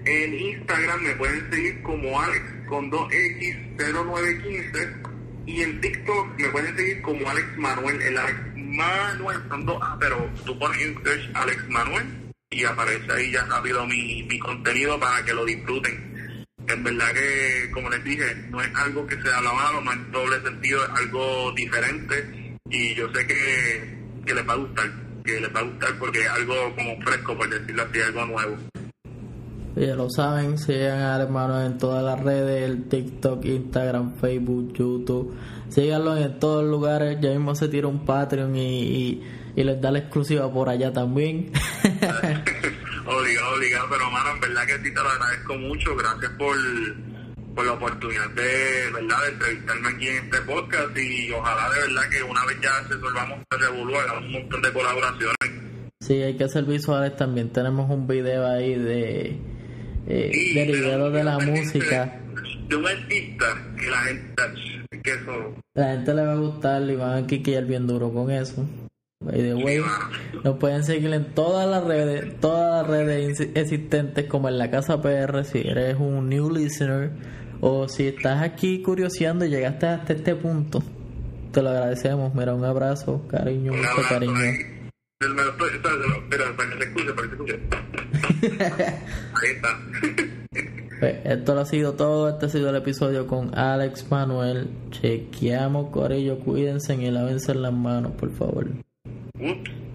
En 0.04 0.34
Instagram 0.34 1.02
me 1.02 1.14
pueden 1.14 1.48
seguir 1.48 1.80
como 1.82 2.20
Alex 2.20 2.42
con 2.68 2.90
2X0915 2.90 5.05
y 5.46 5.62
en 5.62 5.80
TikTok 5.80 6.38
me 6.38 6.48
pueden 6.48 6.76
seguir 6.76 7.02
como 7.02 7.28
Alex 7.28 7.56
Manuel, 7.56 8.02
el 8.02 8.18
Alex 8.18 8.38
Manuel, 8.56 9.38
dos 9.64 9.82
pero 10.00 10.30
tú 10.44 10.58
pones 10.58 10.82
en 10.82 11.02
search 11.04 11.30
Alex 11.34 11.68
Manuel 11.68 12.06
y 12.50 12.64
aparece 12.64 13.12
ahí 13.12 13.30
ya 13.30 13.44
rápido 13.44 13.86
mi, 13.86 14.24
mi 14.24 14.38
contenido 14.38 14.98
para 14.98 15.24
que 15.24 15.32
lo 15.32 15.44
disfruten. 15.44 16.44
En 16.68 16.82
verdad 16.82 17.12
que, 17.12 17.70
como 17.72 17.88
les 17.90 18.02
dije, 18.02 18.34
no 18.50 18.60
es 18.60 18.74
algo 18.74 19.06
que 19.06 19.20
sea 19.22 19.40
malo, 19.40 19.80
no 19.80 19.92
es 19.92 20.10
doble 20.10 20.40
sentido, 20.42 20.84
es 20.84 20.90
algo 20.90 21.52
diferente 21.52 22.56
y 22.68 22.94
yo 22.94 23.08
sé 23.12 23.24
que, 23.26 23.98
que 24.26 24.34
les 24.34 24.48
va 24.48 24.54
a 24.54 24.56
gustar, 24.56 24.90
que 25.24 25.40
les 25.40 25.54
va 25.54 25.60
a 25.60 25.64
gustar 25.64 25.98
porque 25.98 26.20
es 26.22 26.28
algo 26.28 26.74
como 26.74 27.00
fresco, 27.02 27.36
por 27.36 27.48
decirlo 27.48 27.82
así, 27.84 28.00
algo 28.00 28.26
nuevo. 28.26 28.56
Ya 29.76 29.94
lo 29.94 30.08
saben, 30.08 30.56
sigan 30.56 31.02
a 31.02 31.20
hermanos 31.20 31.66
en 31.66 31.76
todas 31.76 32.02
las 32.02 32.18
redes, 32.24 32.62
el 32.62 32.88
TikTok, 32.88 33.44
Instagram, 33.44 34.16
Facebook, 34.16 34.72
YouTube. 34.72 35.36
Síganlo 35.68 36.16
en 36.16 36.38
todos 36.38 36.62
los 36.62 36.70
lugares. 36.70 37.18
Ya 37.20 37.28
mismo 37.28 37.54
se 37.54 37.68
tira 37.68 37.86
un 37.86 38.06
Patreon 38.06 38.56
y, 38.56 39.22
y, 39.54 39.64
les 39.64 39.78
da 39.78 39.90
la 39.90 39.98
exclusiva 39.98 40.50
por 40.50 40.70
allá 40.70 40.94
también. 40.94 41.52
obligado, 43.04 43.54
obligado, 43.54 43.86
pero 43.90 44.10
mano, 44.10 44.30
en 44.30 44.40
verdad 44.40 44.66
que 44.66 44.78
sí 44.78 44.94
te 44.94 45.02
lo 45.02 45.10
agradezco 45.10 45.54
mucho. 45.58 45.94
Gracias 45.94 46.32
por, 46.38 46.56
por 47.54 47.66
la 47.66 47.72
oportunidad 47.72 48.30
de, 48.30 48.90
¿verdad? 48.94 49.24
de 49.24 49.32
entrevistarme 49.32 49.88
aquí 49.90 50.08
en 50.08 50.24
este 50.24 50.40
podcast 50.40 50.96
y 50.96 51.32
ojalá 51.32 51.68
de 51.74 51.80
verdad 51.80 52.08
que 52.10 52.22
una 52.22 52.46
vez 52.46 52.56
ya 52.62 52.88
se 52.88 52.98
solvamos 52.98 53.40
el 53.50 53.60
revolú, 53.60 53.94
hagamos 53.94 54.24
un 54.24 54.32
montón 54.32 54.62
de 54.62 54.72
colaboraciones. 54.72 55.36
Sí, 56.00 56.22
hay 56.22 56.34
que 56.34 56.44
hacer 56.44 56.64
visuales 56.64 57.14
también. 57.14 57.52
Tenemos 57.52 57.90
un 57.90 58.06
video 58.06 58.46
ahí 58.46 58.74
de 58.74 59.55
eh, 60.06 60.30
derivado 60.54 61.10
de 61.10 61.24
la 61.24 61.38
música. 61.38 62.20
De 62.68 62.76
un 62.76 62.86
artista 62.86 63.46
que 63.78 63.90
la 63.90 63.98
gente, 63.98 64.42
que 65.02 65.10
eso... 65.10 65.54
La 65.74 65.92
gente 65.92 66.14
le 66.14 66.22
va 66.22 66.32
a 66.32 66.36
gustar 66.36 66.82
y 66.82 66.96
van 66.96 67.24
a 67.24 67.26
quiquear 67.26 67.64
bien 67.64 67.86
duro 67.86 68.12
con 68.12 68.30
eso. 68.30 68.66
By 69.24 69.38
the 69.38 69.54
way, 69.54 69.80
nos 70.44 70.58
pueden 70.58 70.84
seguir 70.84 71.12
en 71.14 71.34
todas 71.34 71.68
las 71.68 71.84
redes, 71.84 72.38
todas 72.38 72.82
las 72.82 72.90
redes 72.90 73.40
existentes 73.54 74.26
como 74.26 74.48
en 74.48 74.58
la 74.58 74.70
casa 74.70 75.00
PR 75.00 75.42
si 75.44 75.66
eres 75.66 75.96
un 75.98 76.28
new 76.28 76.50
listener 76.50 77.12
o 77.60 77.88
si 77.88 78.08
estás 78.08 78.42
aquí 78.42 78.82
curioseando 78.82 79.46
y 79.46 79.48
llegaste 79.48 79.86
hasta 79.86 80.12
este 80.12 80.34
punto. 80.34 80.82
Te 81.50 81.62
lo 81.62 81.70
agradecemos, 81.70 82.34
mira, 82.34 82.54
un 82.54 82.64
abrazo, 82.64 83.26
cariño, 83.26 83.72
mucho 83.72 84.08
cariño. 84.08 84.75
Espera, 85.18 86.56
para 86.56 86.70
que 86.70 86.76
se 86.76 86.84
escuche, 86.84 87.12
para 87.14 87.28
que 87.30 87.36
se 87.36 87.42
escuche. 87.42 87.60
Ahí 89.34 89.50
está. 89.54 89.80
Pues, 91.00 91.16
esto 91.24 91.58
ha 91.58 91.64
sido 91.64 91.94
todo. 91.94 92.28
Este 92.28 92.46
ha 92.46 92.48
sido 92.50 92.68
el 92.68 92.76
episodio 92.76 93.26
con 93.26 93.56
Alex 93.58 94.10
Manuel. 94.10 94.68
Chequeamos, 94.90 95.88
Corillo. 95.90 96.38
Cuídense 96.40 96.96
y 96.96 97.10
lávense 97.10 97.54
las 97.54 97.72
manos, 97.72 98.12
por 98.12 98.30
favor. 98.30 98.68
Ups. 99.40 99.85